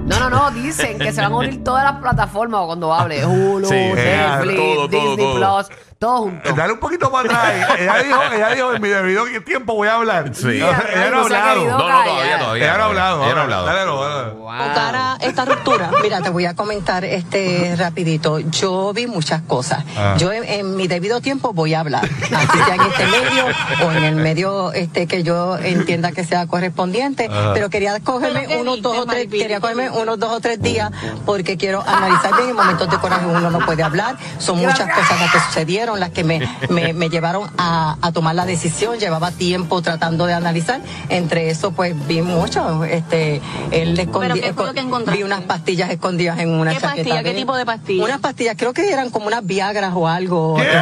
No, 0.06 0.20
no, 0.20 0.30
no, 0.30 0.52
dicen 0.52 1.00
que 1.00 1.14
se 1.14 1.22
van 1.22 1.32
a 1.32 1.36
unir 1.38 1.64
todas 1.64 1.86
las 1.86 2.02
plataformas 2.02 2.62
cuando 2.66 2.94
hable. 2.94 3.26
Hulu, 3.26 3.66
Sí, 3.66 3.74
Netflix, 3.74 4.56
todo, 4.58 4.76
todo, 4.76 4.88
Disney 4.90 5.16
todo. 5.18 5.36
Plus, 5.66 5.78
todo 6.04 6.18
junto. 6.24 6.54
Dale 6.54 6.74
un 6.74 6.80
poquito 6.80 7.10
para 7.10 7.30
atrás. 7.30 7.80
ella 7.80 8.04
dijo, 8.04 8.22
ella 8.34 8.50
dijo, 8.50 8.74
en 8.74 8.82
mi 8.82 8.90
debido 8.90 9.24
tiempo 9.46 9.74
voy 9.74 9.88
a 9.88 9.96
hablar. 9.96 10.36
Sí. 10.36 10.48
ella 10.48 11.10
no 11.12 11.20
ha 11.20 11.22
no 11.22 11.28
se 11.30 11.36
ha 11.36 11.52
hablado. 11.52 11.66
No, 11.66 11.72
no, 11.72 12.04
todavía, 12.04 12.40
todavía. 12.40 12.64
Ella 12.64 12.78
no 12.78 12.84
ha 12.84 12.88
hablado. 12.88 13.24
Ella 13.24 13.34
no 13.34 13.40
ha 13.40 13.44
hablado. 13.44 13.66
Dale, 13.66 13.80
dale. 13.80 14.32
Provocara 14.32 15.18
esta 15.22 15.46
ruptura. 15.46 15.92
Mira, 16.02 16.22
te 16.22 16.30
voy 16.30 16.46
a 16.46 16.56
comentar 16.56 17.06
este 17.06 17.76
rapidito. 17.78 18.40
Yo 18.40 18.92
vi 18.94 19.08
muchas 19.08 19.44
cosas. 19.44 19.86
Ah. 19.98 20.16
Yo 20.18 20.34
en, 20.34 20.44
en 20.44 20.76
mi 20.76 20.88
debido 20.88 21.22
tiempo 21.22 21.54
voy 21.54 21.74
a 21.74 21.80
hablar. 21.80 22.04
Así 22.04 22.58
sea 22.66 22.76
en 22.76 22.82
este 22.82 23.08
medio 23.08 23.46
o 23.86 23.92
en 23.92 24.04
el 24.04 24.16
medio 24.16 24.74
este 24.74 25.08
que 25.08 25.24
yo 25.24 25.58
entienda 25.58 26.12
que 26.12 26.26
sea 26.26 26.48
correspondiente. 26.48 27.30
Ah. 27.32 27.52
Pero 27.54 27.70
quería 27.70 27.94
¿Pero 27.94 28.06
cogerme 28.06 28.48
qué 28.48 28.58
unos 28.58 28.82
dos 28.82 28.98
o 28.98 29.06
tres, 29.06 29.28
quería 29.28 29.62
cogerme 29.62 29.90
unos 29.90 30.20
dos 30.20 30.32
o 30.32 30.42
tres 30.42 30.62
días 30.62 30.92
porque 31.26 31.56
quiero 31.56 31.82
analizar 31.88 32.36
bien. 32.36 32.50
En 32.50 32.56
momentos 32.58 32.90
de 32.90 32.98
coraje 32.98 33.26
uno 33.26 33.50
no 33.50 33.66
puede 33.66 33.84
hablar. 33.84 34.18
Son 34.38 34.58
muchas 34.58 34.94
cosas 34.94 35.20
las 35.20 35.32
que 35.32 35.40
sucedieron, 35.40 35.93
las 36.00 36.10
que 36.12 36.24
me, 36.24 36.40
me, 36.70 36.94
me 36.94 37.10
llevaron 37.10 37.50
a, 37.58 37.98
a 38.02 38.12
tomar 38.12 38.36
la 38.36 38.46
decisión. 38.46 39.00
Llevaba 39.00 39.32
tiempo 39.32 39.82
tratando 39.82 40.26
de 40.26 40.34
analizar. 40.34 40.82
Entre 41.10 41.50
eso, 41.50 41.72
pues 41.72 41.96
vi 42.08 42.22
mucho. 42.22 42.84
Este, 42.84 43.42
él 43.72 43.98
escondí- 43.98 44.40
qué 44.42 44.54
fue 44.54 44.66
lo 44.68 44.74
que 44.74 44.80
encontraste? 44.82 45.18
vi 45.18 45.24
unas 45.24 45.42
pastillas 45.42 45.90
escondidas 45.90 46.40
en 46.40 46.50
una 46.50 46.72
¿Qué 46.74 46.80
chaqueta. 46.80 46.96
pastilla? 47.10 47.24
¿Qué 47.24 47.34
tipo 47.34 47.56
de 47.56 47.66
pastilla? 47.66 48.04
Unas 48.04 48.20
pastillas, 48.20 48.56
creo 48.58 48.74
que 48.74 48.92
eran 48.92 49.10
como 49.10 49.28
unas 49.28 49.46
Viagras 49.46 49.92
o 49.96 50.08
algo. 50.08 50.58
Este, 50.58 50.72
que- 50.72 50.78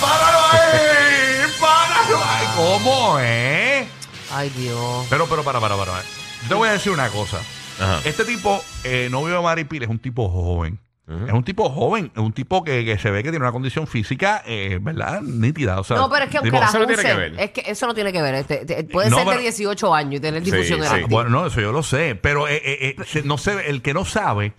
¡Páralo 0.00 0.38
ahí! 0.52 1.50
¡Páralo 1.60 2.16
ahí! 2.24 2.46
¿Cómo, 2.56 3.16
eh? 3.20 3.86
Ay, 4.32 4.50
Dios. 4.50 5.06
Pero, 5.08 5.26
pero, 5.26 5.42
para, 5.44 5.60
para, 5.60 5.76
para. 5.76 5.92
Yo 6.42 6.48
te 6.48 6.54
voy 6.54 6.68
a 6.68 6.72
decir 6.72 6.92
una 6.92 7.08
cosa. 7.08 7.38
Ajá. 7.80 8.00
Este 8.04 8.24
tipo, 8.24 8.62
eh, 8.84 9.08
novio 9.10 9.36
de 9.36 9.42
Maripil, 9.42 9.82
es 9.82 9.88
un 9.88 9.98
tipo 9.98 10.28
joven. 10.28 10.78
Es 11.08 11.32
un 11.32 11.44
tipo 11.44 11.70
joven, 11.70 12.10
es 12.16 12.20
un 12.20 12.32
tipo 12.32 12.64
que, 12.64 12.84
que 12.84 12.98
se 12.98 13.12
ve 13.12 13.22
que 13.22 13.30
tiene 13.30 13.44
una 13.44 13.52
condición 13.52 13.86
física, 13.86 14.42
eh, 14.44 14.80
¿verdad? 14.82 15.22
Nítida. 15.22 15.78
O 15.78 15.84
sea, 15.84 15.96
No, 15.98 16.10
pero 16.10 16.24
es 16.24 16.30
que 16.30 16.38
aunque 16.38 16.50
tipo- 16.50 16.60
la 16.60 16.66
eso 16.68 16.78
no 16.80 16.86
tiene 16.88 17.02
que 17.04 17.14
ver. 17.14 17.34
es 17.40 17.50
que 17.52 17.62
eso 17.70 17.86
no 17.86 17.94
tiene 17.94 18.12
que 18.12 18.22
ver. 18.22 18.34
Este, 18.34 18.64
te- 18.64 18.82
puede 18.84 19.08
No, 19.10 19.18
ser 19.18 19.24
pero- 19.26 19.36
de 19.38 19.42
18 19.44 19.94
años 19.94 20.14
y 20.16 20.20
tener 20.20 20.42
difusión 20.42 20.80
Sí, 20.80 20.84
eréctil. 20.86 21.04
sí. 21.06 21.10
Bueno, 21.14 21.30
no, 21.30 21.46
eso 21.46 21.60
yo 21.60 21.70
lo 21.70 21.84
sé, 21.84 22.16
pero 22.20 22.48
eh, 22.48 22.56
eh, 22.64 22.96
eh, 22.98 23.04
se- 23.06 23.22
no 23.22 23.38
sé, 23.38 23.68
el 23.70 23.82
que 23.82 23.94
no 23.94 24.04
sabe 24.04 24.54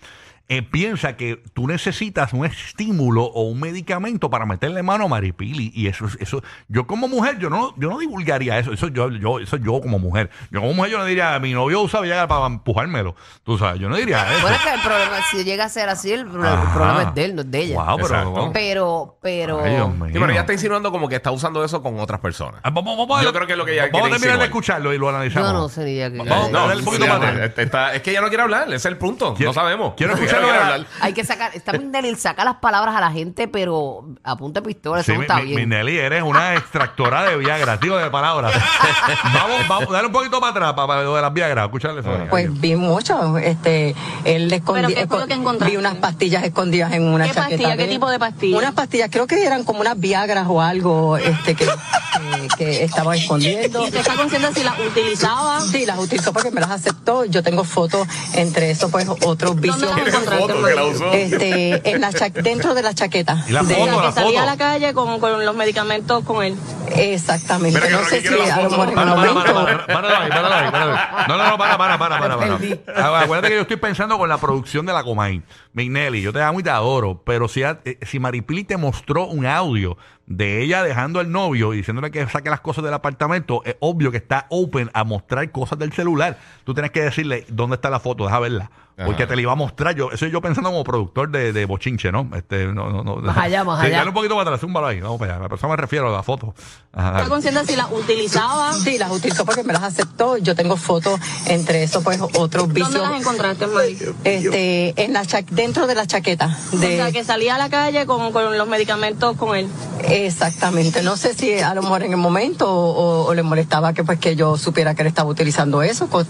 eh, 0.50 0.62
piensa 0.62 1.18
que 1.18 1.44
tú 1.54 1.68
necesitas 1.68 2.32
un 2.32 2.46
estímulo 2.46 3.24
o 3.24 3.44
un 3.44 3.60
medicamento 3.60 4.30
para 4.30 4.46
meterle 4.46 4.82
mano 4.82 5.06
a 5.06 5.08
Maripili 5.10 5.72
y 5.76 5.88
eso, 5.88 6.06
eso, 6.20 6.42
yo 6.70 6.88
como 6.88 7.10
mujer, 7.10 7.38
yo 7.38 7.50
no, 7.50 7.74
yo 7.78 7.90
no 7.90 8.00
divulgaría 8.00 8.58
eso, 8.58 8.72
eso 8.72 8.88
yo, 8.88 9.10
yo, 9.12 9.40
eso 9.40 9.58
yo 9.58 9.82
como 9.82 10.00
mujer, 10.00 10.30
yo 10.50 10.62
como 10.62 10.74
mujer 10.74 10.92
yo 10.92 10.98
no 11.00 11.06
diría, 11.06 11.38
mi 11.40 11.52
novio 11.52 11.82
usa 11.82 12.00
Viagra 12.00 12.28
para 12.28 12.46
empujármelo, 12.46 13.16
tú 13.44 13.58
sabes, 13.58 13.82
yo 13.82 13.90
no 13.90 13.98
diría 13.98 14.24
eso. 14.32 14.42
Bueno, 14.42 14.56
es 14.56 14.62
que 14.64 14.74
el 14.74 14.82
problema, 14.82 15.18
si 15.32 15.44
llega 15.44 15.66
a 15.66 15.70
ser 15.70 15.90
así, 15.90 16.12
el, 16.12 16.26
problema 16.26 17.04
es 17.04 17.14
de 17.14 17.26
él, 17.26 17.36
no 17.36 17.42
es 17.42 17.52
de 17.52 17.60
ella. 17.60 17.84
Wow, 17.84 17.98
pero. 17.98 18.52
Pero, 18.54 19.18
pero. 19.22 19.64
Ay, 19.64 19.76
Dios 19.76 19.90
mío. 19.94 20.08
Sí, 20.08 20.14
pero 20.14 20.30
ella 20.32 20.42
está 20.42 20.54
insinuando 20.54 20.92
como 20.92 21.10
que 21.10 21.16
está 21.16 21.32
usando 21.32 21.64
eso 21.64 21.82
con 21.82 22.00
otras 22.00 22.20
personas. 22.20 22.62
Ah, 22.64 22.70
vamos, 22.70 22.98
vamos 22.98 23.20
a- 23.20 23.24
Yo 23.24 23.34
creo 23.34 23.48
que 23.48 23.54
es 23.54 23.58
lo 23.58 23.66
que 23.66 23.74
ella 23.74 23.90
Vamos 23.92 24.08
a 24.08 24.12
terminar 24.12 24.40
de 24.40 24.46
escucharlo 24.46 24.94
y 24.94 24.98
lo 24.98 25.10
analizamos. 25.10 25.76
Yo 25.76 25.82
no 25.82 25.88
ella 25.88 26.12
que. 26.12 26.18
Vamos, 26.18 26.52
No, 26.52 26.68
dale 26.68 26.80
un 26.80 26.86
poquito 26.86 27.06
ya, 27.06 27.46
está- 27.46 27.96
es 27.96 28.02
que 28.02 28.12
ella 28.12 28.22
no 28.22 28.28
quiere 28.30 28.44
hablar, 28.44 28.68
ese 28.68 28.76
es 28.76 28.86
el 28.86 28.98
punto. 28.98 29.36
No 29.38 29.54
sabemos. 29.54 29.94
quiero 29.96 30.16
Ella 30.37 30.37
hablar. 30.44 30.86
Hay 31.02 31.14
que 31.14 31.24
sacar, 31.24 31.52
está 31.56 31.74
Minelli, 31.74 32.16
saca 32.16 32.44
las 32.46 32.56
palabras 32.56 32.96
a 32.96 33.02
la 33.02 33.12
gente, 33.12 33.48
pero 33.48 34.06
a 34.24 34.36
punta 34.36 34.62
de 34.62 34.68
pistola, 34.68 35.02
eso 35.02 35.12
Sí, 35.12 35.18
no 35.18 35.22
está 35.22 35.38
mi- 35.38 35.46
bien. 35.46 35.56
mi 35.70 35.76
Nelly, 35.76 35.98
eres 35.98 36.24
una 36.24 36.56
extractora 36.56 37.24
de 37.24 37.38
Viagra, 37.38 37.78
digo 37.78 37.98
de 37.98 38.10
palabras. 38.10 38.54
vamos, 39.34 39.68
vamos, 39.68 39.90
dale 39.90 40.08
un 40.08 40.14
poquito 40.14 40.40
para 40.40 40.52
atrás, 40.52 40.74
para, 40.74 41.04
lo 41.04 41.16
de 41.16 41.22
las 41.22 41.34
Viagra. 41.34 41.66
Escucharle 41.66 42.02
eso. 42.02 42.10
Pues 42.30 42.60
vi 42.60 42.76
mucho, 42.76 43.38
este, 43.38 43.96
él 44.24 44.52
escondía, 44.52 44.88
¿Pero 44.88 45.00
qué 45.02 45.08
fue 45.08 45.20
lo 45.20 45.28
que 45.28 45.34
encontraste? 45.34 45.72
vi 45.72 45.78
unas 45.78 45.96
pastillas 45.96 46.44
escondidas 46.44 46.92
en 46.94 47.04
una 47.04 47.26
¿Qué 47.26 47.32
chaqueta. 47.34 47.50
pastilla? 47.64 47.78
¿Qué 47.78 47.86
tipo 47.92 48.10
de 48.10 48.20
pastilla? 48.20 48.58
Unas 48.58 48.74
pastillas, 48.74 49.10
creo 49.12 49.28
que 49.28 49.46
eran 49.46 49.64
como 49.64 49.82
unas 49.82 50.00
viagras 50.00 50.46
o 50.50 50.62
algo, 50.62 51.18
este, 51.18 51.56
que, 51.56 51.66
que, 52.30 52.48
que 52.58 52.84
estaba 52.84 53.16
escondiendo. 53.16 53.82
¿Y 53.82 53.86
usted 53.86 54.00
está 54.00 54.16
consciente 54.16 54.54
si 54.54 54.64
las 54.64 54.80
utilizaba? 54.80 55.62
Sí, 55.62 55.86
las 55.86 55.98
utilizó 56.00 56.34
porque 56.34 56.52
me 56.52 56.62
las 56.62 56.72
aceptó. 56.72 57.26
Yo 57.26 57.44
tengo 57.44 57.64
fotos 57.64 58.08
entre 58.34 58.72
eso, 58.72 58.90
pues 58.90 59.08
otros 59.08 59.56
vicios. 59.60 59.80
¿Dónde 59.80 59.88
las 59.88 59.96
Tiene 59.96 60.10
encontraste, 60.10 60.54
foto 60.54 60.66
que 60.68 60.76
la 60.76 60.84
usó. 60.84 61.12
Este, 61.14 61.90
en 61.90 62.02
la 62.02 62.14
cha- 62.14 62.30
dentro 62.30 62.74
de 62.74 62.82
la 62.84 62.94
chaqueta. 62.94 63.44
Y 63.48 63.52
la 63.52 63.64
De- 63.64 63.76
foto, 63.76 64.02
la 64.02 64.08
que 64.08 64.14
salía 64.14 64.44
a 64.44 64.46
la 64.46 64.58
calle 64.58 64.94
con, 64.94 65.20
con 65.20 65.46
los 65.46 65.56
medicamentos 65.56 66.24
con 66.24 66.44
él. 66.44 66.56
Exactamente. 66.96 67.80
No 67.90 68.04
sé 68.06 68.22
si 68.22 68.28
a 68.28 68.62
lo 68.62 68.70
mejor 68.70 68.94
Para, 68.94 69.16
para, 69.16 69.34
para, 69.34 69.86
para, 69.88 70.20
ahí. 70.20 71.28
No, 71.28 71.38
no, 71.38 71.50
no, 71.50 71.58
para, 71.58 71.78
para, 71.78 71.98
para, 71.98 72.20
para, 72.20 72.38
para. 72.38 73.20
Acuérdate 73.22 73.50
que 73.50 73.56
yo 73.56 73.62
estoy 73.62 73.78
pensando 73.78 74.18
con 74.18 74.30
la 74.30 74.38
producción 74.38 74.86
de 74.86 74.94
la 74.94 75.04
Comay. 75.04 75.42
Mignelli, 75.74 76.22
yo 76.22 76.34
te 76.34 76.42
amo 76.42 76.60
y 76.60 76.64
te 76.64 76.70
adoro, 76.70 77.22
pero 77.26 77.48
si, 77.48 77.62
eh, 77.64 77.78
si 78.02 78.20
Maripili 78.20 78.64
te 78.64 78.78
mostró 78.78 79.26
un 79.28 79.46
audio 79.46 79.98
de 80.28 80.62
ella 80.62 80.84
dejando 80.84 81.20
al 81.20 81.32
novio 81.32 81.74
y 81.74 81.78
diciéndole 81.78 82.12
que 82.12 82.28
saque 82.28 82.50
las 82.50 82.60
cosas 82.60 82.84
del 82.84 82.94
apartamento, 82.94 83.64
es 83.66 83.76
obvio 83.80 84.12
que 84.12 84.18
está 84.18 84.46
open 84.50 84.92
a 84.94 85.04
mostrar 85.04 85.50
cosas 85.52 85.80
del 85.80 85.94
celular. 85.94 86.38
Tú 86.66 86.74
tienes 86.74 86.92
que 86.92 87.02
decirle 87.02 87.46
dónde 87.50 87.76
está 87.76 87.90
la 87.90 88.00
foto, 88.00 88.26
deja 88.26 88.40
verla. 88.40 88.70
Porque 89.06 89.24
Ajá. 89.24 89.30
te 89.30 89.36
la 89.36 89.42
iba 89.44 89.52
a 89.52 89.56
mostrar 89.56 89.94
yo. 89.94 90.10
Eso 90.12 90.26
yo 90.26 90.42
pensando 90.42 90.72
como 90.72 90.84
productor 90.84 91.30
de, 91.30 91.54
de 91.54 91.66
bochinche, 91.66 92.12
¿no? 92.12 92.28
Este, 92.36 92.66
no, 92.66 92.90
no, 92.90 93.04
no. 93.04 93.18
Más 93.18 93.38
allá, 93.38 93.64
más 93.64 93.80
allá. 93.84 93.98
Dale 93.98 94.10
un 94.10 94.14
poquito 94.16 94.34
para 94.36 94.50
atrás, 94.50 94.60
zúmbalo 94.60 94.88
ahí. 94.88 95.00
Vamos 95.02 95.20
para 95.20 95.36
allá. 95.36 95.48
A 95.52 95.56
eso 95.56 95.68
me 95.70 95.76
refiero 95.76 96.10
a 96.10 96.12
la 96.12 96.24
foto. 96.24 96.56
Ajá, 96.94 97.08
¿Está 97.10 97.18
dale. 97.20 97.30
consciente 97.30 97.66
si 97.68 97.76
las 97.76 97.92
utilizaba? 97.92 98.74
Sí, 98.74 98.98
las 98.98 99.12
utilizó 99.12 99.46
porque 99.46 99.64
me 99.64 99.74
las 99.74 99.84
aceptó. 99.84 100.38
Yo 100.38 100.56
tengo 100.56 100.78
fotos 100.78 101.20
entre 101.46 101.84
eso, 101.84 102.02
pues 102.04 102.20
otros 102.20 102.50
¿Dónde 102.68 102.74
vicios. 102.86 102.96
las 103.08 103.22
encontraste, 103.22 103.68
Mari? 103.68 103.98
Este, 104.24 104.94
en 105.04 105.14
la 105.14 105.24
cha- 105.28 105.44
dentro 105.48 105.86
de 105.86 105.94
la 105.94 106.08
chaqueta. 106.08 106.58
O 106.74 106.78
De, 106.78 106.96
sea, 106.98 107.12
que 107.12 107.24
salía 107.24 107.54
a 107.54 107.58
la 107.60 107.70
calle 107.70 108.08
con, 108.08 108.32
con 108.32 108.58
los 108.58 108.68
medicamentos 108.68 109.38
con 109.38 109.56
él. 109.56 109.68
Exactamente. 110.10 111.04
No 111.04 111.18
sé 111.18 111.36
si 111.36 111.60
a 111.60 111.76
lo 111.76 111.84
mejor 111.84 112.02
en 112.02 112.12
el 112.12 112.18
momento 112.18 112.68
o, 112.74 113.26
o 113.28 113.34
le 113.36 113.44
molestaba 113.44 113.94
que 113.94 114.04
pues 114.04 114.18
que 114.20 114.36
yo 114.36 114.58
supiera 114.58 114.96
que 114.96 115.04
él 115.04 115.08
estaba 115.08 115.30
utilizando 115.30 115.84
eso. 115.84 116.10
que 116.10 116.26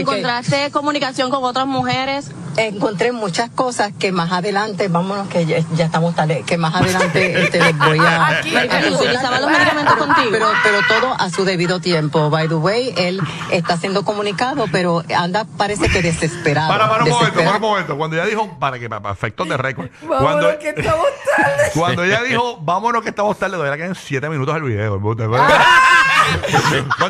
¿Encontraste 0.00 0.70
comunicación 0.72 1.30
con 1.30 1.44
otras 1.44 1.66
mujeres? 1.66 2.07
mujeres 2.08 2.32
Encontré 2.58 3.12
muchas 3.12 3.50
cosas 3.50 3.92
que 3.98 4.12
más 4.12 4.32
adelante, 4.32 4.88
vámonos 4.88 5.28
que 5.28 5.46
ya, 5.46 5.58
ya 5.74 5.84
estamos 5.86 6.14
tarde, 6.14 6.42
que 6.46 6.56
más 6.58 6.74
adelante 6.74 7.42
este, 7.44 7.58
les 7.60 7.78
voy 7.78 7.98
a... 7.98 8.26
Aquí. 8.38 8.50
a 8.50 8.54
Maripili, 8.54 8.68
consultar. 8.68 8.92
¿utilizaba 9.00 9.40
los 9.40 9.50
medicamentos 9.50 9.94
Pero- 9.94 10.06
contigo? 10.06 10.28
Pero, 10.30 10.46
pero 10.62 10.78
todo 10.88 11.14
a 11.18 11.30
su 11.30 11.44
debido 11.44 11.80
tiempo. 11.80 12.30
By 12.30 12.48
the 12.48 12.54
way, 12.54 12.92
él 12.96 13.20
está 13.50 13.76
siendo 13.76 14.04
comunicado, 14.04 14.66
pero 14.72 15.02
anda 15.16 15.44
parece 15.56 15.88
que 15.88 16.02
desesperado. 16.02 16.68
Para, 16.68 16.88
para 16.88 17.04
un 17.04 17.10
momento, 17.10 17.24
desesperado. 17.26 17.52
para 17.60 17.64
un 17.66 17.70
momento. 17.72 17.96
Cuando 17.96 18.16
ella 18.16 18.26
dijo, 18.26 18.58
para 18.58 18.78
que 18.78 18.88
para 18.88 19.10
efectos 19.12 19.48
de 19.48 19.56
récord. 19.56 19.88
Vámonos 20.02 20.22
Cuando, 20.22 20.58
que 20.58 20.68
estamos 20.70 21.06
tarde. 21.36 21.70
cuando 21.74 22.04
ella 22.04 22.22
dijo, 22.22 22.58
vámonos 22.62 23.02
que 23.02 23.08
estamos 23.10 23.38
tarde, 23.38 23.56
todavía 23.56 23.76
quedan 23.76 23.94
7 23.94 24.28
minutos 24.28 24.56
el 24.56 24.62
video. 24.62 25.00
¿Cuánto 25.00 25.28
me 25.28 25.38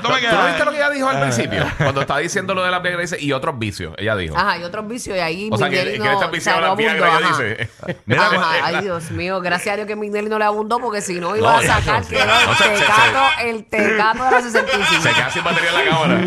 ¿Tú 0.00 0.08
no 0.08 0.14
viste 0.14 0.28
queda? 0.28 0.64
lo 0.64 0.70
que 0.70 0.76
ella 0.76 0.90
dijo 0.90 1.08
Ah. 1.08 1.12
al 1.12 1.20
principio? 1.22 1.64
Cuando 1.78 2.00
estaba 2.02 2.20
diciendo 2.20 2.54
lo 2.54 2.62
de 2.62 2.70
las 2.70 2.82
Viagra 2.82 3.00
dice, 3.00 3.16
y 3.20 3.32
otros 3.32 3.58
vicios, 3.58 3.94
ella 3.98 4.14
dijo. 4.16 4.36
Ajá, 4.36 4.58
y 4.58 4.64
otros 4.64 4.86
vicios, 4.86 5.16
y 5.16 5.20
ahí 5.20 5.37
O 5.50 5.56
sea, 5.58 5.68
que, 5.70 5.76
que 5.92 5.98
no, 5.98 6.04
le 6.04 6.12
está 6.12 6.16
o 6.16 6.18
sea, 6.18 6.26
viciado 6.28 6.60
no 6.60 6.66
las 6.68 6.76
Viagra, 6.76 7.06
abundó, 7.06 7.18
ella 7.18 7.28
ajá. 7.34 7.42
dice. 7.42 7.70
Mira, 8.06 8.22
Ajá, 8.22 8.34
cuando- 8.36 8.48
ay, 8.64 8.80
Dios 8.82 9.10
mío, 9.10 9.40
gracias 9.40 9.72
a 9.72 9.76
Dios 9.76 9.86
que 9.88 9.96
Minelli 9.96 10.28
no 10.28 10.38
le 10.38 10.44
abundó 10.44 10.78
porque 10.78 11.00
si 11.00 11.14
no 11.20 11.36
iba 11.36 11.50
No, 11.52 11.58
a 11.58 11.62
sacar 11.62 12.04
que 12.04 12.16
era 12.16 12.26
No, 12.44 12.50
el 12.50 12.56
tecato, 12.78 13.42
el 13.44 13.64
tecato 13.64 14.24
de 14.24 14.30
la 14.30 14.42
65. 14.42 15.02
Se 15.02 15.10
queda 15.12 15.30
sin 15.30 15.44
batería 15.44 15.70
en 15.70 15.76
la 15.76 15.90
cámara. 15.90 16.20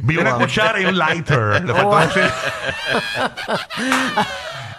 Vi 0.00 0.16
una 0.16 0.34
cuchara 0.34 0.80
y 0.80 0.84
un 0.86 0.98
lighter. 0.98 1.64
Le 1.64 1.74
faltó 1.74 1.98
decir- 1.98 2.30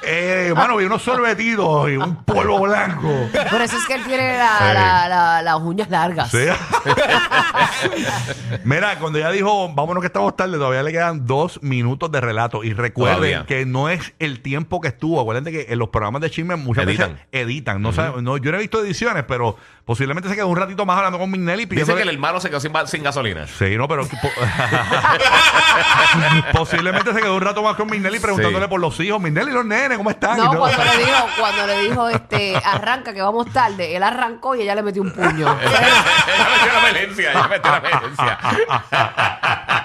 Eh, 0.09 0.53
mano, 0.55 0.77
vi 0.77 0.85
unos 0.85 1.01
sorbetidos 1.03 1.89
y 1.89 1.97
un 1.97 2.23
polvo 2.23 2.61
blanco. 2.61 3.09
Por 3.51 3.61
eso 3.61 3.77
es 3.77 3.85
que 3.85 3.95
él 3.95 4.05
tiene 4.05 4.37
la, 4.37 4.73
la- 4.73 5.09
la- 5.09 5.41
las 5.41 5.55
uñas 5.59 5.89
largas. 5.89 6.31
Sí. 6.31 6.37
Mira, 8.63 8.97
cuando 8.99 9.19
ella 9.19 9.31
dijo, 9.31 9.69
vámonos 9.73 10.01
que 10.01 10.07
estamos 10.07 10.35
tarde, 10.35 10.57
todavía 10.57 10.83
le 10.83 10.91
quedan 10.91 11.25
dos 11.25 11.61
minutos 11.61 12.11
de 12.11 12.21
relato. 12.21 12.63
Y 12.63 12.73
recuerden 12.73 13.17
Todavía. 13.17 13.45
que 13.45 13.65
no 13.65 13.89
es 13.89 14.13
el 14.19 14.41
tiempo 14.41 14.81
que 14.81 14.89
estuvo. 14.89 15.19
Acuérdense 15.19 15.51
que 15.51 15.71
en 15.73 15.79
los 15.79 15.89
programas 15.89 16.21
de 16.21 16.29
chisme 16.29 16.55
muchas 16.55 16.85
Editan. 16.85 17.13
veces 17.13 17.27
editan. 17.31 17.81
No, 17.81 17.91
sabe- 17.93 18.21
no, 18.21 18.37
yo 18.37 18.51
no 18.51 18.57
he 18.57 18.61
visto 18.61 18.83
ediciones, 18.83 19.23
pero 19.27 19.55
posiblemente 19.85 20.29
se 20.29 20.35
quedó 20.35 20.47
un 20.47 20.57
ratito 20.57 20.85
más 20.85 20.97
hablando 20.97 21.19
con 21.19 21.29
Mignelli. 21.31 21.65
Dice 21.65 21.83
pidiéndole- 21.85 21.97
que 21.97 22.03
el 22.03 22.09
hermano 22.15 22.39
se 22.39 22.49
quedó 22.49 22.59
sin, 22.59 22.71
ba- 22.71 22.87
sin 22.87 23.03
gasolina. 23.03 23.47
Sí, 23.47 23.75
no, 23.77 23.87
pero 23.87 24.07
po- 24.07 24.17
posiblemente 26.53 27.13
se 27.13 27.19
quedó 27.21 27.35
un 27.35 27.41
rato 27.41 27.63
más 27.63 27.75
con 27.75 27.89
Mignelli 27.89 28.19
preguntándole 28.19 28.65
Sí. 28.65 28.69
por 28.69 28.79
los 28.79 28.99
hijos. 28.99 29.21
Mignelli, 29.21 29.51
los 29.51 29.65
nenes, 29.65 29.96
¿cómo 29.97 30.09
están? 30.11 30.37
No, 30.37 30.57
cuando 30.57 30.83
le 30.83 30.97
dijo, 30.97 31.25
cuando 31.39 31.67
le 31.67 31.81
dijo, 31.81 32.09
este, 32.09 32.55
arranca 32.63 33.13
que 33.13 33.21
vamos 33.21 33.51
tarde, 33.51 33.95
él 33.95 34.03
arrancó 34.03 34.55
y 34.55 34.61
ella 34.61 34.75
le 34.75 34.83
metió 34.83 35.01
un 35.01 35.11
puño. 35.11 35.57
ella 35.61 36.47
metió 36.57 36.73
la 36.73 36.89
emergencia, 36.89 37.31
ella 37.31 37.47
metió 37.47 37.71
la 37.71 37.77
emergencia. 37.77 38.37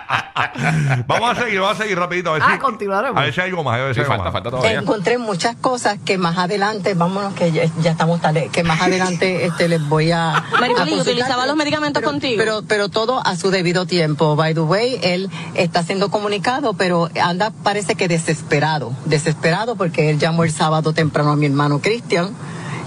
vamos 1.07 1.39
a 1.39 1.43
seguir, 1.43 1.61
vamos 1.61 1.79
a 1.79 1.83
seguir 1.83 1.99
rapidito. 1.99 2.31
A 2.31 2.35
ver, 2.35 2.43
Ah, 2.45 2.53
si, 2.55 2.59
continuaremos. 2.59 3.21
a 3.21 3.25
ver 3.25 3.35
si 3.35 3.41
hay 3.41 3.51
algo 3.51 3.65
más. 3.65 3.79
A 3.79 3.83
ver 3.85 3.95
si 3.95 3.97
Sí, 4.01 4.01
hay 4.01 4.05
algo 4.05 4.13
falta, 4.17 4.25
más. 4.25 4.33
falta 4.33 4.51
todavía. 4.51 4.79
Encontré 4.81 5.19
muchas 5.19 5.57
cosas 5.57 5.99
que 6.05 6.19
más 6.19 6.39
adelante, 6.39 6.95
vámonos 6.95 7.35
que 7.35 7.53
ya, 7.53 7.65
ya 7.81 7.93
estamos 7.93 8.21
tarde, 8.21 8.49
que 8.53 8.63
más 8.63 8.81
adelante 8.81 9.47
este, 9.47 9.69
les 9.69 9.87
voy 9.89 10.11
a... 10.13 10.43
Consultar, 10.51 10.89
¿utilizaba 11.01 11.35
pero- 11.37 11.47
los 11.49 11.57
medicamentos 11.57 12.01
pero- 12.01 12.11
contigo? 12.13 12.35
Pero, 12.39 12.63
pero 12.67 12.89
todo 12.89 13.25
a 13.25 13.37
su 13.37 13.51
debido 13.51 13.87
tiempo. 13.87 14.37
By 14.37 14.55
the 14.55 14.61
way, 14.61 14.99
él 15.03 15.31
está 15.55 15.83
siendo 15.83 16.11
comunicado, 16.11 16.75
pero 16.75 17.09
anda 17.23 17.53
parece 17.63 17.95
que 17.95 18.09
desesperado. 18.09 18.93
Desesperado 19.05 19.77
porque 19.77 19.92
él 19.97 20.19
llamó 20.19 20.45
el 20.45 20.51
sábado 20.51 20.93
temprano 20.93 21.31
a 21.33 21.37
mi 21.37 21.47
hermano 21.47 21.81
Cristian. 21.81 22.31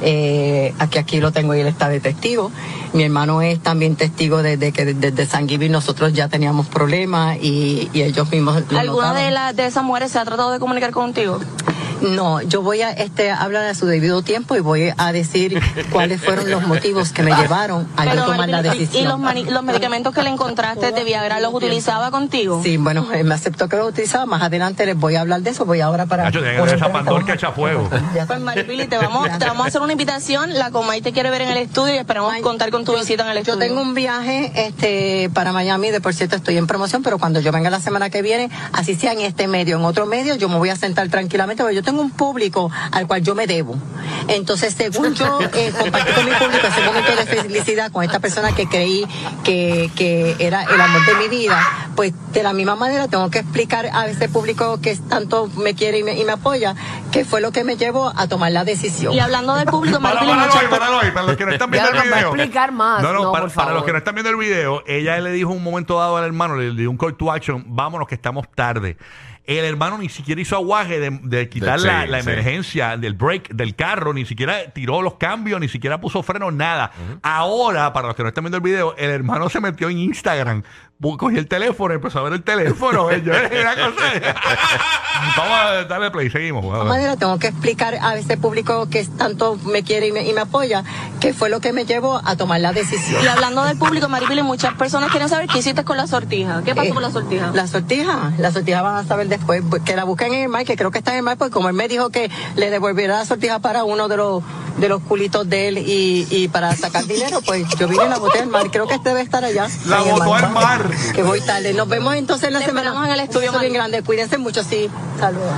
Eh, 0.02 0.74
aquí 0.78 0.98
aquí 0.98 1.20
lo 1.22 1.32
tengo 1.32 1.56
y 1.56 1.62
él 1.62 1.68
está 1.68 1.90
de 1.90 2.00
testigo. 2.00 2.52
Mi 2.94 3.04
hermano 3.04 3.42
es 3.42 3.60
también 3.60 3.96
testigo 3.96 4.42
desde 4.42 4.72
que 4.72 4.86
desde 4.86 5.26
San 5.26 5.48
Giving 5.48 5.72
nosotros 5.72 6.14
ya 6.14 6.28
teníamos 6.28 6.68
problemas 6.68 7.38
y, 7.42 7.90
y 7.94 8.02
ellos 8.02 8.30
mismos 8.32 8.64
lo 8.70 8.80
¿Alguna 8.80 9.14
de, 9.14 9.32
las 9.32 9.56
de 9.56 9.66
esas 9.66 9.84
mujeres 9.84 10.12
se 10.12 10.20
ha 10.20 10.26
tratado 10.26 10.52
de 10.52 10.60
comunicar 10.60 10.92
contigo? 10.92 11.40
No, 12.02 12.42
yo 12.42 12.62
voy 12.62 12.82
a 12.82 12.92
este, 12.92 13.32
hablar 13.32 13.66
a 13.66 13.74
su 13.76 13.86
debido 13.86 14.22
tiempo 14.22 14.56
y 14.56 14.60
voy 14.60 14.92
a 14.98 15.12
decir 15.12 15.60
cuáles 15.92 16.22
fueron 16.22 16.50
los 16.52 16.66
motivos 16.68 17.12
que 17.12 17.24
me 17.24 17.32
llevaron 17.36 17.88
a 17.98 18.06
yo 18.14 18.26
tomar 18.26 18.50
la 18.50 18.58
Maripili, 18.58 18.76
¿Y 18.84 18.86
decisión. 18.88 19.10
los, 19.10 19.20
mani- 19.20 19.46
los 19.46 19.64
medicamentos 19.64 20.14
que 20.14 20.22
le 20.24 20.30
encontraste 20.30 20.92
de 20.92 21.04
Viagra 21.04 21.40
los 21.40 21.54
utilizaba 21.54 22.12
contigo? 22.12 22.62
Sí, 22.64 22.78
bueno, 22.78 23.08
él 23.14 23.24
me 23.26 23.34
aceptó 23.36 23.68
que 23.70 23.78
lo 23.78 23.88
utilizaba. 23.88 24.26
Más 24.26 24.42
adelante 24.42 24.86
les 24.86 24.96
voy 24.98 25.16
a 25.16 25.22
hablar 25.22 25.42
de 25.42 25.50
eso. 25.52 25.66
Voy 25.66 25.82
ahora 25.82 26.06
para. 26.06 26.26
Que 26.32 26.40
tener 26.40 26.54
esa 26.56 26.62
entrevista. 26.64 26.92
pandorca 26.92 27.34
echa 27.34 27.52
fuego. 27.52 27.90
Pues 28.28 28.40
Maripili, 28.40 28.88
te 28.88 28.98
vamos, 28.98 29.28
te 29.38 29.46
vamos 29.46 29.66
a 29.66 29.68
hacer 29.70 29.82
una 29.82 29.92
invitación. 29.94 30.54
La 30.54 30.72
Comay 30.72 31.02
te 31.02 31.14
quiere 31.14 31.30
ver 31.30 31.42
en 31.42 31.50
el 31.50 31.58
estudio 31.58 31.96
y 31.96 31.98
esperamos 31.98 32.34
Ay, 32.34 32.42
contar 32.42 32.72
con 32.72 32.84
tu 32.86 32.94
yo- 32.94 33.00
visita 33.00 33.24
en 33.24 33.30
el 33.30 33.44
Yo 33.44 33.54
estudio. 33.54 33.60
tengo 33.68 33.82
un 33.82 33.94
viaje 33.94 34.52
este 34.68 35.30
para 35.34 35.52
Miami, 35.54 35.92
de 35.92 36.02
por 36.02 36.14
cierto 36.14 36.36
estoy 36.36 36.58
en 36.58 36.68
promoción, 36.68 37.04
pero 37.04 37.18
cuando 37.20 37.40
yo 37.40 37.52
venga 37.52 37.70
la 37.70 37.80
semana 37.80 38.10
que 38.10 38.22
viene, 38.22 38.50
así 38.74 38.96
sea 38.96 39.14
en 39.14 39.22
este 39.22 39.48
medio, 39.48 39.78
en 39.78 39.86
otro 39.86 40.06
medio, 40.06 40.36
yo 40.36 40.50
me 40.50 40.58
voy 40.58 40.70
a 40.70 40.76
sentar 40.76 41.08
tranquilamente, 41.10 41.64
porque 41.64 41.76
yo 41.76 41.84
tengo 41.86 42.02
un 42.02 42.12
público 42.12 42.70
al 42.92 43.08
cual 43.08 43.22
yo 43.22 43.36
me 43.36 43.48
debo. 43.48 43.76
Entonces, 44.28 44.74
según 44.74 45.14
yo 45.14 45.40
eh, 45.54 45.72
compartí 45.80 46.12
con 46.14 46.26
mi 46.26 46.32
público 46.32 46.68
ese 46.68 46.82
momento 46.82 47.16
de 47.16 47.26
felicidad 47.26 47.92
con 47.92 48.04
esta 48.04 48.20
persona 48.20 48.54
que 48.54 48.68
creí 48.68 49.06
que, 49.44 49.90
que 49.96 50.36
era 50.40 50.64
el 50.64 50.82
amor 50.82 51.06
de 51.06 51.16
mi 51.16 51.28
vida, 51.30 51.60
pues 51.96 52.14
de 52.34 52.44
la 52.44 52.54
misma 52.54 52.76
manera 52.76 53.08
tengo 53.08 53.30
que 53.30 53.40
explicar 53.40 53.88
a 53.94 54.08
ese 54.08 54.28
público 54.28 54.82
que 54.82 54.96
tanto 54.96 55.48
me 55.58 55.76
quiere 55.76 56.00
y 56.00 56.04
me, 56.04 56.20
y 56.20 56.26
me 56.26 56.34
apoya, 56.34 56.76
qué 57.12 57.24
fue 57.24 57.40
lo 57.40 57.52
que 57.52 57.64
me 57.64 57.78
llevó 57.78 58.12
a 58.16 58.28
tomar 58.28 58.52
la 58.52 58.66
decisión. 58.66 59.14
Y 59.14 59.20
hablando 59.20 59.56
del 59.56 59.68
público, 59.68 60.00
Para, 60.06 60.20
ahí, 61.00 61.12
para 61.12 61.28
los 61.28 61.38
que 61.38 61.46
no 61.46 61.52
están 61.52 61.72
viendo 61.72 61.92
no 61.92 62.02
el 62.02 62.10
video. 62.10 62.36
explicar 62.36 62.72
más. 62.72 63.02
No, 63.02 63.14
no, 63.14 63.24
No, 63.24 63.32
para, 63.32 63.48
para 63.48 63.74
los 63.74 63.84
que 63.84 63.92
no 63.92 63.98
están 63.98 64.16
viendo 64.16 64.30
el 64.30 64.38
video, 64.38 64.84
ella 64.86 65.20
le 65.20 65.32
dijo 65.32 65.52
un 65.52 65.64
momento 65.64 65.98
dado 66.00 66.18
al 66.18 66.26
hermano, 66.26 66.56
le 66.56 66.72
dio 66.72 66.90
un 66.90 66.98
call 66.98 67.16
to 67.16 67.32
action, 67.32 67.64
vámonos 67.68 68.08
que 68.08 68.16
estamos 68.16 68.48
tarde. 68.54 68.98
El 69.48 69.64
hermano 69.66 69.98
ni 69.98 70.10
siquiera 70.10 70.42
hizo 70.42 70.56
aguaje 70.56 71.00
de, 71.00 71.20
de 71.22 71.50
quitar 71.50 71.80
la, 71.80 72.06
la 72.06 72.22
sí. 72.22 72.30
emergencia 72.30 72.98
del 72.98 73.14
break 73.14 73.50
del 73.50 73.76
carro, 73.76 74.14
ni 74.14 74.26
siquiera 74.26 74.72
tiró 74.72 75.02
los 75.02 75.16
cambios, 75.16 75.60
ni 75.60 75.68
siquiera 75.68 76.02
puso 76.02 76.24
freno, 76.24 76.52
nada. 76.52 76.92
Ahora, 77.22 77.94
para 77.94 78.08
los 78.08 78.16
que 78.16 78.24
no 78.24 78.30
están 78.30 78.44
viendo 78.44 78.58
el 78.58 78.64
video, 78.64 78.96
el 78.98 79.10
hermano 79.12 79.50
se 79.50 79.60
metió 79.60 79.90
en 79.90 80.00
Instagram 80.00 80.64
cogí 81.18 81.38
el 81.38 81.48
teléfono 81.48 81.94
y 81.94 81.98
empezó 81.98 82.20
a 82.20 82.24
ver 82.24 82.34
el 82.34 82.44
teléfono. 82.44 83.12
eh, 83.12 83.22
yo, 83.24 83.32
una 83.34 83.76
cosa- 83.76 84.36
Vamos 85.38 85.58
a 85.60 85.84
darle 85.86 86.12
play, 86.12 86.30
seguimos. 86.30 86.66
Maneras, 86.86 87.18
tengo 87.18 87.38
que 87.40 87.48
explicar 87.48 87.98
a 88.02 88.16
ese 88.16 88.38
público 88.38 88.88
que 88.90 89.06
tanto 89.06 89.58
me 89.66 89.82
quiere 89.84 90.08
y 90.08 90.12
me, 90.12 90.28
y 90.28 90.34
me 90.34 90.42
apoya 90.42 90.84
qué 91.20 91.34
fue 91.34 91.50
lo 91.50 91.62
que 91.62 91.72
me 91.74 91.86
llevó 91.86 92.22
a 92.24 92.36
tomar 92.36 92.60
la 92.60 92.74
decisión. 92.74 93.24
Y 93.24 93.28
hablando 93.28 93.64
del 93.64 93.78
público, 93.78 94.10
Maripili, 94.10 94.44
muchas 94.44 94.74
personas 94.76 95.12
quieren 95.12 95.30
saber 95.30 95.48
qué 95.48 95.60
hiciste 95.60 95.84
con 95.84 95.98
la 95.98 96.08
sortija. 96.08 96.62
¿Qué 96.64 96.76
pasó 96.76 96.90
Eh, 96.90 96.94
con 96.94 97.02
la 97.02 97.12
sortija? 97.12 97.52
La 97.54 97.68
sortija, 97.68 98.34
la 98.38 98.52
sortija 98.52 98.82
van 98.82 98.96
a 98.98 99.04
saber 99.08 99.28
después, 99.28 99.64
que 99.86 99.96
la 99.96 100.04
busquen 100.04 100.34
en 100.34 100.42
el 100.44 100.50
mar, 100.50 100.66
que 100.66 100.76
creo 100.76 100.92
que 100.92 101.00
está 101.00 101.12
en 101.12 101.18
el 101.18 101.24
mar, 101.24 101.38
porque 101.38 101.52
como 101.54 101.70
él 101.70 101.76
me 101.76 101.88
dijo 101.88 102.10
que 102.10 102.30
le 102.56 102.70
devolviera 102.70 103.18
la 103.18 103.26
sortija 103.26 103.60
para 103.60 103.84
uno 103.86 104.08
de 104.08 104.18
los 104.18 104.44
de 104.78 104.90
los 104.90 105.02
culitos 105.04 105.48
de 105.50 105.68
él 105.70 105.78
y, 105.78 106.28
y 106.30 106.48
para 106.50 106.76
sacar 106.76 107.06
dinero, 107.06 107.42
pues 107.42 107.66
yo 107.78 107.88
vine 107.88 108.06
y 108.06 108.10
la 108.10 108.18
boté 108.18 108.40
al 108.40 108.48
mar. 108.48 108.70
Creo 108.72 108.88
que 108.88 108.96
este 108.96 109.10
debe 109.10 109.22
estar 109.22 109.44
allá. 109.46 109.68
La 109.86 110.00
botó 110.02 110.34
al 110.36 110.50
mar. 110.52 110.90
Que 111.14 111.24
voy 111.24 111.40
tarde. 111.42 111.74
Nos 111.74 111.88
vemos 111.88 112.14
entonces 112.16 112.52
la 112.52 112.60
Te 112.60 112.66
semana. 112.66 112.90
esperamos 112.90 113.08
en 113.08 113.14
el 113.14 113.20
estudio, 113.22 113.52
Beso 113.52 113.62
bien 113.62 113.74
grande. 113.74 114.02
Cuídense 114.04 114.38
mucho, 114.38 114.64
sí. 114.64 114.90
Saludos. 115.20 115.54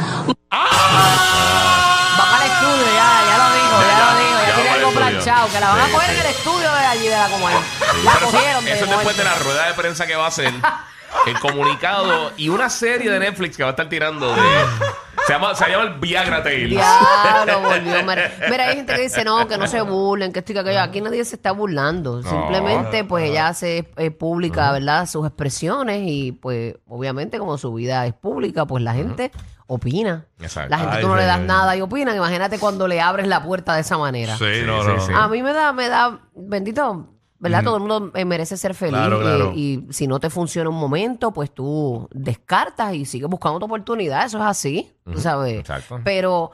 Va 1.00 2.26
para 2.32 2.46
el 2.46 2.52
estudio, 2.52 2.86
ya, 2.96 3.24
ya 3.28 3.38
lo 3.38 3.54
dijo, 3.54 3.82
ya, 3.82 3.88
Ya, 3.98 4.14
lo 4.14 4.20
dijo, 4.20 4.40
ya, 4.40 4.48
ya 4.48 4.56
tiene 4.56 4.70
algo 4.70 4.88
al 4.88 4.94
planchado, 4.94 5.48
que 5.52 5.60
la 5.60 5.68
van 5.70 5.82
a 5.82 5.90
coger 5.92 6.10
sí. 6.10 6.16
en 6.16 6.22
el 6.22 6.28
estudio 6.28 6.72
de 6.74 6.86
allí 6.86 7.08
de 7.08 7.18
la 7.18 7.28
Comay. 7.28 7.54
La 8.04 8.12
Pero 8.14 8.28
eso- 8.28 8.38
cogieron 8.38 8.66
de 8.66 8.72
Eso 8.74 8.84
es 8.86 8.90
después 8.92 9.18
de 9.18 9.24
la 9.24 9.36
rueda 9.36 9.68
de 9.68 9.74
prensa 9.74 10.08
que 10.08 10.16
va 10.16 10.26
a 10.26 10.28
hacer. 10.30 10.54
El 11.26 11.40
comunicado 11.40 12.32
y 12.38 12.50
una 12.50 12.70
serie 12.70 13.10
de 13.10 13.20
Netflix 13.20 13.58
que 13.58 13.64
va 13.64 13.70
a 13.70 13.72
estar 13.72 13.90
tirando 13.90 14.34
de. 14.36 14.42
Se 15.28 15.34
llama, 15.34 15.54
se 15.56 15.70
llama 15.70 15.84
el 15.84 16.00
Viagra 16.00 16.42
Tales. 16.42 16.70
Diablo, 16.70 17.60
volvió. 17.62 18.04
Mar- 18.06 18.32
Mira, 18.50 18.64
hay 18.70 18.76
gente 18.78 18.96
que 18.96 19.02
dice, 19.02 19.24
no, 19.26 19.46
que 19.48 19.58
no 19.58 19.68
se 19.68 19.82
burlen, 19.82 20.32
que 20.32 20.40
esto 20.40 20.54
y 20.54 20.56
que 20.56 20.62
aquello. 20.62 20.82
Aquí 20.82 21.02
nadie 21.02 21.24
se 21.26 21.36
está 21.36 21.52
burlando. 21.52 22.24
Simplemente, 22.24 23.04
pues, 23.04 23.30
ella 23.30 23.50
hace 23.50 23.90
eh, 23.98 24.12
pública, 24.12 24.72
¿verdad? 24.72 25.06
Sus 25.06 25.28
expresiones 25.28 26.02
y, 26.06 26.32
pues, 26.32 26.76
obviamente, 26.88 27.38
como 27.40 27.58
su 27.58 27.74
vida 27.74 28.06
es 28.06 28.14
pública, 28.14 28.66
pues 28.66 28.82
la 28.84 28.94
gente 28.94 29.32
opina. 29.68 30.26
Exacto. 30.40 30.70
La 30.70 30.78
gente 30.78 30.96
Ay, 30.96 31.02
tú 31.02 31.10
no 31.10 31.18
le 31.18 31.26
das 31.26 31.42
nada 31.42 31.76
y 31.76 31.82
opinan. 31.82 32.16
Imagínate 32.16 32.58
cuando 32.58 32.88
le 32.88 33.02
abres 33.02 33.28
la 33.28 33.44
puerta 33.44 33.76
de 33.76 33.82
esa 33.82 33.98
manera. 33.98 34.38
Sí, 34.38 34.46
Sí, 34.46 34.62
no, 34.66 34.82
sí, 34.84 34.90
no. 34.96 35.06
sí. 35.08 35.12
A 35.14 35.28
mí 35.28 35.44
me 35.44 35.52
da, 35.52 35.74
me 35.74 35.90
da, 35.90 36.20
bendito, 36.36 37.10
¿verdad? 37.40 37.64
Todo 37.64 37.76
el 37.78 37.82
mundo 37.82 38.12
eh, 38.16 38.26
merece 38.26 38.58
ser 38.58 38.74
feliz. 38.74 38.94
Claro, 38.96 39.20
claro. 39.20 39.52
Y, 39.56 39.86
y 39.90 39.94
si 39.94 40.08
no 40.08 40.20
te 40.20 40.30
funciona 40.30 40.70
un 40.70 40.76
momento, 40.80 41.32
pues 41.32 41.52
tú 41.54 42.08
descartas 42.14 42.94
y 42.96 43.06
sigues 43.06 43.30
buscando 43.30 43.60
tu 43.60 43.66
oportunidad. 43.66 44.26
Eso 44.26 44.38
es 44.38 44.44
así, 44.44 44.92
tú 45.06 45.20
sabes. 45.20 45.60
Exacto. 45.60 46.00
Pero, 46.04 46.52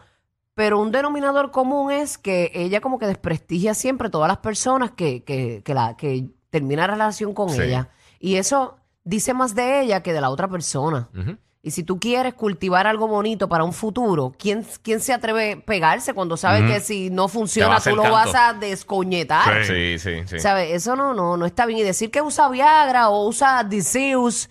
pero 0.55 0.79
un 0.81 0.91
denominador 0.91 1.51
común 1.51 1.91
es 1.91 2.17
que 2.17 2.51
ella 2.53 2.81
como 2.81 2.99
que 2.99 3.07
desprestigia 3.07 3.73
siempre 3.73 4.09
todas 4.09 4.27
las 4.27 4.37
personas 4.39 4.91
que, 4.91 5.23
que, 5.23 5.61
que, 5.63 5.73
la, 5.73 5.95
que 5.97 6.29
termina 6.49 6.87
la 6.87 6.93
relación 6.93 7.33
con 7.33 7.49
Sí. 7.49 7.61
ella. 7.61 7.89
Y 8.19 8.35
eso 8.35 8.77
dice 9.03 9.33
más 9.33 9.55
de 9.55 9.81
ella 9.81 10.03
que 10.03 10.13
de 10.13 10.21
la 10.21 10.29
otra 10.29 10.47
persona. 10.47 11.09
Ujú. 11.17 11.37
Y 11.65 11.71
si 11.71 11.83
tú 11.83 11.97
quieres 11.97 12.33
cultivar 12.33 12.87
algo 12.87 13.07
bonito 13.07 13.47
para 13.47 13.63
un 13.63 13.71
futuro, 13.71 14.33
¿quién, 14.37 14.67
quién 14.81 14.99
se 14.99 15.13
atreve 15.13 15.53
a 15.53 15.65
pegarse 15.65 16.13
cuando 16.13 16.35
sabe 16.35 16.67
que 16.67 16.81
si 16.81 17.09
no 17.09 17.29
funciona 17.29 17.77
hacer 17.77 17.93
tú 17.93 17.97
lo 17.97 18.03
canto. 18.03 18.17
vas 18.17 18.35
a 18.35 18.51
descoñetar? 18.51 19.63
Sí, 19.63 19.97
sí, 19.97 20.23
sí. 20.25 20.39
¿Sabes? 20.41 20.73
Eso 20.73 20.97
no, 20.97 21.13
no, 21.13 21.37
no 21.37 21.45
está 21.45 21.65
bien. 21.65 21.79
Y 21.79 21.83
decir 21.83 22.11
que 22.11 22.21
usa 22.21 22.49
Viagra 22.49 23.07
o 23.07 23.29
usa 23.29 23.63
Diseus, 23.63 24.49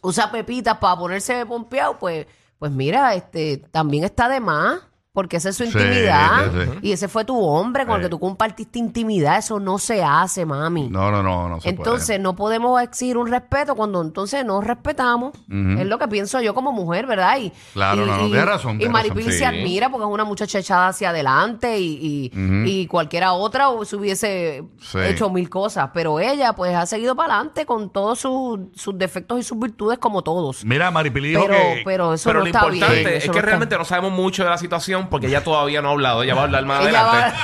usa 0.00 0.30
pepitas 0.30 0.78
para 0.78 0.96
ponerse 0.96 1.44
pompeado, 1.44 1.98
pues, 1.98 2.28
pues 2.56 2.70
mira, 2.70 3.16
este, 3.16 3.56
también 3.72 4.04
está 4.04 4.28
de 4.28 4.38
más. 4.38 4.78
Porque 5.18 5.38
esa 5.38 5.48
es 5.48 5.56
su 5.56 5.64
intimidad. 5.64 6.52
sí, 6.52 6.58
sí. 6.74 6.78
Y 6.80 6.92
ese 6.92 7.08
fue 7.08 7.24
tu 7.24 7.36
hombre 7.44 7.84
con 7.86 7.96
el 7.96 8.02
Sí. 8.02 8.04
que 8.06 8.10
tú 8.10 8.20
compartiste 8.20 8.78
intimidad. 8.78 9.36
Eso 9.38 9.58
no 9.58 9.78
se 9.78 10.04
hace, 10.04 10.46
mami. 10.46 10.88
No, 10.90 11.10
no, 11.10 11.24
no, 11.24 11.48
no 11.48 11.60
se 11.60 11.70
Entonces 11.70 12.20
no 12.20 12.36
podemos 12.36 12.80
exigir 12.80 13.16
un 13.18 13.26
respeto 13.28 13.74
cuando 13.74 14.00
entonces 14.00 14.44
no 14.44 14.60
respetamos. 14.60 15.32
Es 15.50 15.86
lo 15.86 15.98
que 15.98 16.06
pienso 16.06 16.40
yo 16.40 16.54
como 16.54 16.70
mujer, 16.70 17.06
¿verdad? 17.06 17.36
Y, 17.40 17.52
Claro, 17.72 18.04
y, 18.04 18.06
no, 18.06 18.16
no, 18.16 18.26
y- 18.26 18.30
tienes 18.30 18.46
razón, 18.46 18.74
Y 18.76 18.78
tienes 18.78 18.92
Maripili 18.92 19.24
razón. 19.24 19.32
se 19.32 19.38
Sí. 19.38 19.44
admira 19.44 19.90
porque 19.90 20.06
es 20.06 20.12
una 20.12 20.24
muchacha 20.24 20.58
echada 20.60 20.86
hacia 20.86 21.10
adelante 21.10 21.80
y, 21.80 22.30
y, 22.32 22.70
y 22.70 22.86
cualquiera 22.86 23.32
otra 23.32 23.66
se 23.82 23.96
hubiese 23.96 24.62
Sí. 24.80 24.98
hecho 25.00 25.30
mil 25.30 25.50
cosas. 25.50 25.90
Pero 25.92 26.20
ella 26.20 26.52
pues 26.52 26.76
ha 26.76 26.86
seguido 26.86 27.16
para 27.16 27.34
adelante 27.34 27.66
con 27.66 27.90
todos 27.90 28.20
sus, 28.20 28.60
sus 28.76 28.96
defectos 28.96 29.40
y 29.40 29.42
sus 29.42 29.58
virtudes 29.58 29.98
como 29.98 30.22
todos. 30.22 30.64
Mira, 30.64 30.92
Maripili 30.92 31.30
dijo 31.30 31.42
Pero, 31.48 31.54
que... 31.58 31.82
pero 31.84 32.14
eso 32.14 32.28
Pero 32.30 32.38
no 32.38 32.44
lo 32.44 32.50
está 32.52 32.64
bien. 32.66 32.74
importante 32.76 33.16
es 33.16 33.22
que 33.24 33.28
no 33.30 33.32
está- 33.34 33.46
realmente 33.46 33.76
no 33.76 33.84
sabemos 33.84 34.12
mucho 34.12 34.44
de 34.44 34.50
la 34.50 34.58
situación 34.58 35.07
porque 35.08 35.26
ella 35.28 35.42
todavía 35.44 35.82
no 35.82 35.88
ha 35.88 35.92
hablado. 35.92 36.22
Ella 36.22 36.34
va 36.34 36.42
a 36.42 36.44
hablar 36.44 36.64
más 36.66 36.80
Ella 36.86 37.02
va- 37.02 37.10
adelante. 37.18 37.38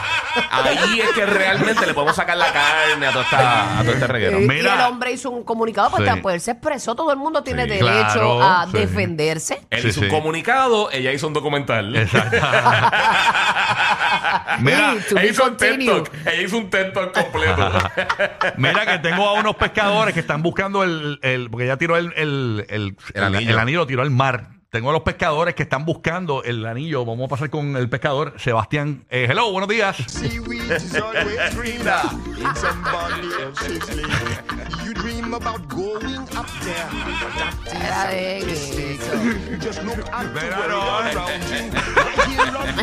Ahí 0.50 1.00
es 1.00 1.10
que 1.10 1.26
realmente 1.26 1.86
le 1.86 1.94
podemos 1.94 2.16
sacar 2.16 2.36
la 2.36 2.52
carne 2.52 3.06
a 3.06 3.12
todo, 3.12 3.22
esta, 3.22 3.78
a 3.78 3.82
todo 3.82 3.92
este 3.92 4.06
reguero. 4.08 4.38
Mira. 4.40 4.54
y 4.74 4.78
el 4.80 4.80
hombre 4.80 5.12
hizo 5.12 5.30
un 5.30 5.44
comunicado, 5.44 5.90
pues, 5.92 6.10
Sí. 6.12 6.20
pues 6.22 6.34
él 6.34 6.40
se 6.40 6.50
expresó, 6.50 6.96
todo 6.96 7.12
el 7.12 7.18
mundo 7.18 7.42
tiene 7.44 7.64
Sí. 7.64 7.70
derecho 7.70 7.84
Claro, 8.14 8.42
a 8.42 8.66
sí. 8.66 8.72
defenderse. 8.78 9.60
Él 9.70 9.82
Sí, 9.82 9.88
hizo 9.88 10.00
sí. 10.00 10.06
un 10.06 10.10
comunicado, 10.12 10.90
ella 10.90 11.12
hizo 11.12 11.28
un 11.28 11.34
documental. 11.34 11.94
Exacto. 11.94 12.36
Mira, 14.60 14.94
to 15.08 15.14
ella 15.16 15.22
be 15.22 15.28
hizo 15.28 15.44
un 15.44 15.56
TED 15.56 15.68
continued. 15.70 16.02
Talk. 16.04 16.26
Ella 16.26 16.42
hizo 16.42 16.56
un 16.58 16.70
TED 16.70 16.92
Talk 16.92 17.12
completo. 17.12 17.72
Mira 18.56 18.86
que 18.86 18.98
tengo 18.98 19.28
a 19.28 19.32
unos 19.34 19.56
pescadores 19.56 20.14
que 20.14 20.20
están 20.20 20.42
buscando 20.42 20.82
el, 20.82 21.18
el- 21.22 21.50
porque 21.50 21.66
ya 21.66 21.76
tiró 21.76 21.96
el, 21.96 22.12
el, 22.16 22.66
el, 22.68 22.96
El 23.14 23.22
anillo. 23.24 23.50
el 23.50 23.58
anillo, 23.58 23.78
lo 23.80 23.86
tiró 23.86 24.02
al 24.02 24.10
mar. 24.10 24.48
Tengo 24.74 24.90
a 24.90 24.92
los 24.92 25.02
pescadores 25.02 25.54
que 25.54 25.62
están 25.62 25.84
buscando 25.84 26.42
el 26.42 26.66
anillo. 26.66 27.04
Vamos 27.04 27.26
a 27.26 27.28
pasar 27.28 27.48
con 27.48 27.76
el 27.76 27.88
pescador, 27.88 28.34
Sebastián. 28.38 29.04
Eh, 29.08 29.28
hello, 29.30 29.52
buenos 29.52 29.68
días. 29.68 29.96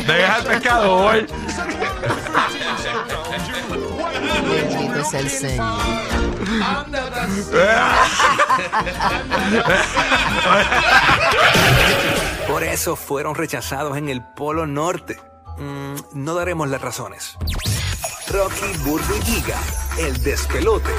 Deja 0.07 0.35
al 0.35 0.43
pescador. 0.45 1.27
Bendito 4.49 4.95
es 4.95 5.13
el 5.13 5.29
Señor. 5.29 5.81
Por 12.47 12.63
eso 12.63 12.95
fueron 12.95 13.35
rechazados 13.35 13.97
en 13.97 14.09
el 14.09 14.23
Polo 14.23 14.65
Norte. 14.67 15.19
Mm, 15.57 15.95
no 16.13 16.33
daremos 16.35 16.67
las 16.69 16.81
razones. 16.81 17.37
Rocky, 18.29 18.77
Burbu 18.83 19.21
Giga, 19.23 19.59
el 19.99 20.21
despelote. 20.23 20.91